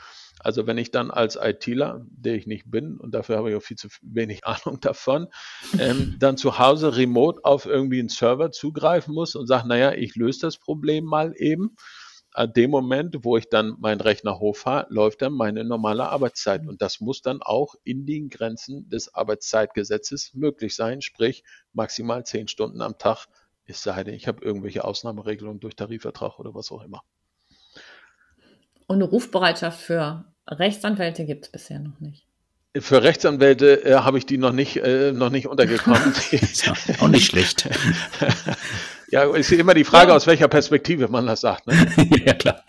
Also 0.43 0.67
wenn 0.67 0.79
ich 0.79 0.91
dann 0.91 1.11
als 1.11 1.37
ITler, 1.37 2.05
der 2.11 2.35
ich 2.35 2.47
nicht 2.47 2.71
bin, 2.71 2.99
und 2.99 3.15
dafür 3.15 3.37
habe 3.37 3.51
ich 3.51 3.57
auch 3.57 3.63
viel 3.63 3.77
zu 3.77 3.89
wenig 4.03 4.45
Ahnung 4.47 4.81
davon, 4.81 5.29
ähm, 5.79 6.17
dann 6.19 6.37
zu 6.37 6.59
Hause 6.59 6.97
remote 6.97 7.45
auf 7.45 7.67
irgendwie 7.67 8.01
einen 8.01 8.09
Server 8.09 8.51
zugreifen 8.51 9.15
muss 9.15 9.35
und 9.35 9.47
sage, 9.47 9.69
naja, 9.69 9.93
ich 9.93 10.17
löse 10.17 10.41
das 10.41 10.59
Problem 10.59 11.05
mal 11.05 11.35
eben, 11.37 11.77
an 12.35 12.53
dem 12.55 12.71
Moment, 12.71 13.25
wo 13.25 13.37
ich 13.37 13.51
dann 13.51 13.77
meinen 13.79 14.01
Rechner 14.01 14.39
hochfahre, 14.39 14.87
läuft 14.89 15.21
dann 15.21 15.35
meine 15.35 15.65
normale 15.65 16.09
Arbeitszeit. 16.09 16.67
Und 16.67 16.81
das 16.81 17.01
muss 17.01 17.21
dann 17.21 17.43
auch 17.43 17.75
in 17.85 18.07
den 18.07 18.31
Grenzen 18.31 18.89
des 18.89 19.15
Arbeitszeitgesetzes 19.15 20.33
möglich 20.33 20.75
sein, 20.75 21.03
sprich 21.03 21.45
maximal 21.75 22.25
zehn 22.25 22.49
Stunden 22.49 22.81
am 22.81 22.97
Tag, 22.97 23.27
es 23.65 23.83
sei 23.83 24.03
denn, 24.05 24.15
ich 24.15 24.27
habe 24.27 24.45
irgendwelche 24.45 24.85
Ausnahmeregelungen 24.85 25.61
durch 25.61 25.77
Tarifvertrag 25.77 26.39
oder 26.39 26.55
was 26.55 26.73
auch 26.73 26.83
immer. 26.83 27.03
Und 28.87 28.97
eine 28.97 29.05
Rufbereitschaft 29.05 29.81
für 29.81 30.32
Rechtsanwälte 30.49 31.25
gibt 31.25 31.47
es 31.47 31.53
bisher 31.53 31.79
noch 31.79 31.99
nicht. 32.01 32.27
Für 32.79 33.03
Rechtsanwälte 33.03 33.85
äh, 33.85 33.95
habe 33.97 34.19
ich 34.19 34.27
die 34.27 34.39
noch 34.39 34.53
nicht, 34.53 34.79
äh, 34.79 35.13
noch 35.13 35.31
nicht 35.31 35.47
untergekommen. 35.47 36.15
ja, 36.33 36.73
auch 37.01 37.09
nicht 37.09 37.27
schlecht. 37.27 37.69
Ja, 39.13 39.25
ist 39.25 39.53
immer 39.53 39.75
die 39.75 39.85
Frage, 39.85 40.09
ja. 40.09 40.17
aus 40.17 40.27
welcher 40.27 40.49
Perspektive 40.49 41.07
man 41.07 41.27
das 41.27 41.43
sagt. 41.43 41.67
Ne? 41.67 41.75
ja, 42.27 42.33
klar. 42.33 42.65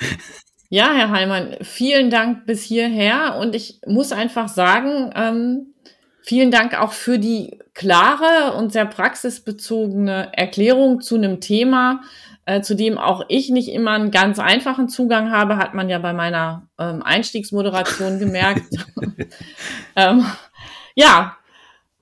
Ja, 0.68 0.92
Herr 0.94 1.10
Heimann, 1.10 1.56
vielen 1.62 2.10
Dank 2.10 2.46
bis 2.46 2.64
hierher. 2.64 3.38
Und 3.40 3.56
ich 3.56 3.80
muss 3.88 4.12
einfach 4.12 4.50
sagen, 4.50 5.12
ähm, 5.16 5.74
vielen 6.22 6.52
Dank 6.52 6.78
auch 6.78 6.92
für 6.92 7.18
die 7.18 7.60
klare 7.74 8.58
und 8.58 8.74
sehr 8.74 8.86
praxisbezogene 8.86 10.34
Erklärung 10.34 11.00
zu 11.00 11.16
einem 11.16 11.40
Thema, 11.40 12.02
äh, 12.46 12.62
zu 12.62 12.76
dem 12.76 12.98
auch 12.98 13.26
ich 13.30 13.50
nicht 13.50 13.70
immer 13.70 13.92
einen 13.92 14.12
ganz 14.12 14.38
einfachen 14.38 14.90
Zugang 14.90 15.32
habe, 15.32 15.58
hat 15.58 15.74
man 15.74 15.90
ja 15.90 16.00
bei 16.00 16.14
meiner 16.14 16.68
ähm, 16.78 17.02
Einstiegsmoderation 17.02 18.20
gemerkt. 18.20 18.66
ähm, 19.96 20.26
ja, 20.94 21.38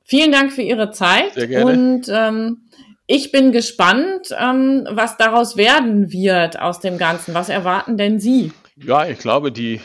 vielen 0.04 0.32
Dank 0.32 0.52
für 0.52 0.64
Ihre 0.64 0.92
Zeit. 0.92 1.34
Sehr 1.34 1.48
gerne. 1.48 1.72
Und 1.72 2.10
ähm, 2.10 2.70
ich 3.06 3.32
bin 3.32 3.52
gespannt, 3.52 4.30
ähm, 4.36 4.88
was 4.90 5.18
daraus 5.18 5.58
werden 5.58 6.12
wird 6.12 6.60
aus 6.60 6.80
dem 6.80 6.98
Ganzen. 6.98 7.36
Was 7.36 7.50
erwarten 7.50 7.98
denn 7.98 8.20
Sie? 8.20 8.52
Ja, 8.78 9.08
ich 9.08 9.20
glaube, 9.20 9.52
die, 9.52 9.80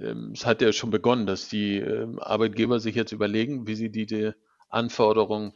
ähm, 0.00 0.32
es 0.34 0.46
hat 0.46 0.62
ja 0.62 0.72
schon 0.72 0.90
begonnen, 0.90 1.26
dass 1.26 1.48
die 1.48 1.76
ähm, 1.76 2.18
Arbeitgeber 2.18 2.80
sich 2.80 2.96
jetzt 2.96 3.12
überlegen, 3.12 3.68
wie 3.68 3.76
sie 3.76 3.90
die, 3.90 4.06
die 4.06 4.32
Anforderungen, 4.68 5.52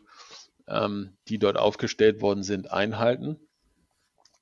die 1.28 1.38
dort 1.38 1.58
aufgestellt 1.58 2.22
worden 2.22 2.42
sind, 2.42 2.72
einhalten. 2.72 3.38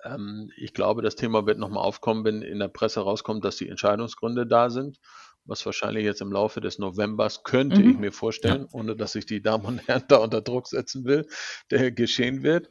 Ähm, 0.04 0.50
ich 0.56 0.74
glaube, 0.74 1.02
das 1.02 1.16
Thema 1.16 1.46
wird 1.46 1.58
nochmal 1.58 1.84
aufkommen, 1.84 2.24
wenn 2.24 2.42
in 2.42 2.58
der 2.58 2.68
Presse 2.68 3.00
rauskommt, 3.00 3.44
dass 3.44 3.56
die 3.56 3.68
Entscheidungsgründe 3.68 4.46
da 4.46 4.70
sind 4.70 4.98
was 5.44 5.64
wahrscheinlich 5.66 6.04
jetzt 6.04 6.20
im 6.20 6.32
Laufe 6.32 6.60
des 6.60 6.78
Novembers 6.78 7.42
könnte 7.42 7.80
mhm. 7.80 7.90
ich 7.90 7.98
mir 7.98 8.12
vorstellen, 8.12 8.62
ja. 8.62 8.68
ohne 8.72 8.96
dass 8.96 9.14
ich 9.14 9.26
die 9.26 9.42
Damen 9.42 9.64
und 9.64 9.88
Herren 9.88 10.04
da 10.08 10.16
unter 10.18 10.40
Druck 10.40 10.68
setzen 10.68 11.04
will, 11.04 11.26
der 11.70 11.90
geschehen 11.90 12.42
wird. 12.42 12.70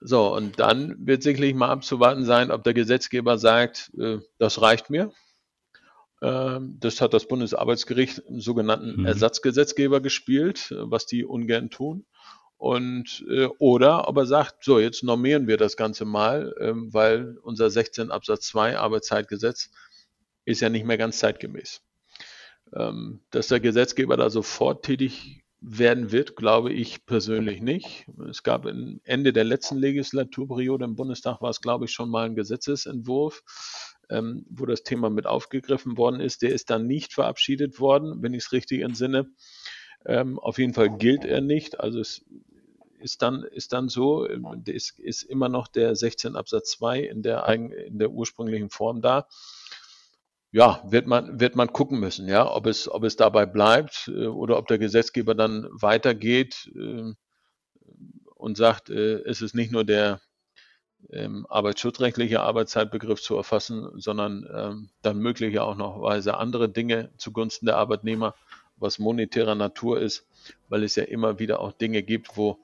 So, 0.00 0.34
und 0.34 0.58
dann 0.60 0.96
wird 0.98 1.22
sicherlich 1.22 1.54
mal 1.54 1.70
abzuwarten 1.70 2.24
sein, 2.24 2.50
ob 2.50 2.62
der 2.64 2.74
Gesetzgeber 2.74 3.38
sagt, 3.38 3.90
äh, 3.98 4.18
das 4.38 4.60
reicht 4.60 4.90
mir. 4.90 5.12
Ähm, 6.22 6.76
das 6.80 7.00
hat 7.00 7.14
das 7.14 7.26
Bundesarbeitsgericht 7.26 8.18
im 8.28 8.40
sogenannten 8.40 9.00
mhm. 9.00 9.06
Ersatzgesetzgeber 9.06 10.00
gespielt, 10.00 10.70
äh, 10.70 10.76
was 10.90 11.06
die 11.06 11.24
ungern 11.24 11.70
tun. 11.70 12.06
Und, 12.64 13.22
äh, 13.28 13.48
oder 13.58 14.08
aber 14.08 14.24
sagt, 14.24 14.64
so, 14.64 14.78
jetzt 14.80 15.02
normieren 15.04 15.46
wir 15.46 15.58
das 15.58 15.76
Ganze 15.76 16.06
mal, 16.06 16.54
ähm, 16.58 16.94
weil 16.94 17.36
unser 17.42 17.68
16 17.68 18.10
Absatz 18.10 18.46
2 18.46 18.78
Arbeitszeitgesetz 18.78 19.70
ist 20.46 20.62
ja 20.62 20.70
nicht 20.70 20.86
mehr 20.86 20.96
ganz 20.96 21.18
zeitgemäß. 21.18 21.82
Ähm, 22.74 23.20
dass 23.30 23.48
der 23.48 23.60
Gesetzgeber 23.60 24.16
da 24.16 24.30
sofort 24.30 24.82
tätig 24.82 25.44
werden 25.60 26.10
wird, 26.10 26.36
glaube 26.36 26.72
ich 26.72 27.04
persönlich 27.04 27.60
nicht. 27.60 28.06
Es 28.30 28.42
gab 28.42 28.64
Ende 28.64 29.34
der 29.34 29.44
letzten 29.44 29.76
Legislaturperiode 29.76 30.86
im 30.86 30.96
Bundestag 30.96 31.42
war 31.42 31.50
es, 31.50 31.60
glaube 31.60 31.84
ich, 31.84 31.92
schon 31.92 32.08
mal 32.08 32.24
ein 32.24 32.34
Gesetzesentwurf, 32.34 33.42
ähm, 34.08 34.46
wo 34.48 34.64
das 34.64 34.84
Thema 34.84 35.10
mit 35.10 35.26
aufgegriffen 35.26 35.98
worden 35.98 36.20
ist. 36.20 36.40
Der 36.40 36.54
ist 36.54 36.70
dann 36.70 36.86
nicht 36.86 37.12
verabschiedet 37.12 37.78
worden, 37.78 38.22
wenn 38.22 38.32
ich 38.32 38.44
es 38.44 38.52
richtig 38.52 38.80
entsinne. 38.80 39.26
Ähm, 40.06 40.38
auf 40.38 40.58
jeden 40.58 40.74
Fall 40.74 40.96
gilt 40.98 41.24
er 41.24 41.40
nicht. 41.40 41.80
Also 41.80 42.00
es 42.00 42.24
ist 43.04 43.20
dann, 43.20 43.44
ist 43.44 43.74
dann 43.74 43.88
so, 43.88 44.26
es 44.26 44.90
ist 44.98 45.22
immer 45.22 45.50
noch 45.50 45.68
der 45.68 45.94
16 45.94 46.36
Absatz 46.36 46.70
2 46.72 47.00
in 47.00 47.22
der, 47.22 47.46
in 47.48 47.98
der 47.98 48.10
ursprünglichen 48.10 48.70
Form 48.70 49.02
da. 49.02 49.28
Ja, 50.50 50.82
wird 50.86 51.06
man, 51.06 51.38
wird 51.38 51.54
man 51.54 51.72
gucken 51.72 52.00
müssen, 52.00 52.28
ja, 52.28 52.50
ob 52.50 52.66
es, 52.66 52.88
ob 52.88 53.04
es 53.04 53.16
dabei 53.16 53.44
bleibt 53.44 54.08
äh, 54.08 54.26
oder 54.26 54.56
ob 54.56 54.68
der 54.68 54.78
Gesetzgeber 54.78 55.34
dann 55.34 55.68
weitergeht 55.70 56.70
äh, 56.76 57.12
und 58.36 58.56
sagt, 58.56 58.88
äh, 58.88 59.16
es 59.24 59.42
ist 59.42 59.54
nicht 59.54 59.72
nur 59.72 59.84
der 59.84 60.20
ähm, 61.10 61.44
arbeitsschutzrechtliche 61.50 62.40
Arbeitszeitbegriff 62.40 63.20
zu 63.20 63.36
erfassen, 63.36 63.90
sondern 64.00 64.48
ähm, 64.54 64.90
dann 65.02 65.18
möglich 65.18 65.58
auch 65.58 65.74
noch 65.74 66.00
weise 66.00 66.36
andere 66.36 66.68
Dinge 66.68 67.10
zugunsten 67.18 67.66
der 67.66 67.76
Arbeitnehmer, 67.76 68.34
was 68.76 68.98
monetärer 68.98 69.56
Natur 69.56 70.00
ist, 70.00 70.24
weil 70.68 70.84
es 70.84 70.94
ja 70.94 71.04
immer 71.04 71.38
wieder 71.38 71.60
auch 71.60 71.72
Dinge 71.72 72.02
gibt, 72.02 72.36
wo 72.36 72.60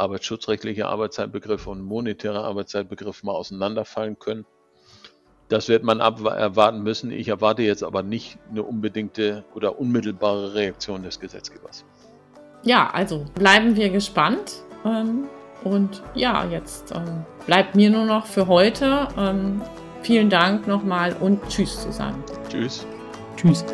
arbeitsschutzrechtliche 0.00 0.86
Arbeitszeitbegriff 0.86 1.66
und 1.66 1.82
monetärer 1.82 2.44
Arbeitszeitbegriff 2.44 3.22
mal 3.22 3.32
auseinanderfallen 3.32 4.18
können. 4.18 4.46
Das 5.48 5.68
wird 5.68 5.82
man 5.82 6.00
erwarten 6.00 6.82
müssen. 6.82 7.10
Ich 7.10 7.28
erwarte 7.28 7.62
jetzt 7.62 7.82
aber 7.82 8.02
nicht 8.02 8.38
eine 8.50 8.62
unbedingte 8.62 9.44
oder 9.54 9.80
unmittelbare 9.80 10.54
Reaktion 10.54 11.02
des 11.02 11.18
Gesetzgebers. 11.18 11.84
Ja, 12.62 12.90
also 12.90 13.26
bleiben 13.34 13.74
wir 13.76 13.90
gespannt. 13.90 14.62
Ähm, 14.84 15.24
und 15.64 16.02
ja, 16.14 16.46
jetzt 16.46 16.92
ähm, 16.92 17.24
bleibt 17.46 17.74
mir 17.74 17.90
nur 17.90 18.06
noch 18.06 18.26
für 18.26 18.46
heute 18.46 19.08
ähm, 19.18 19.60
vielen 20.02 20.30
Dank 20.30 20.66
nochmal 20.66 21.14
und 21.20 21.42
Tschüss 21.48 21.82
zu 21.82 21.92
sagen. 21.92 22.22
Tschüss. 22.48 22.86
Tschüss. 23.36 23.64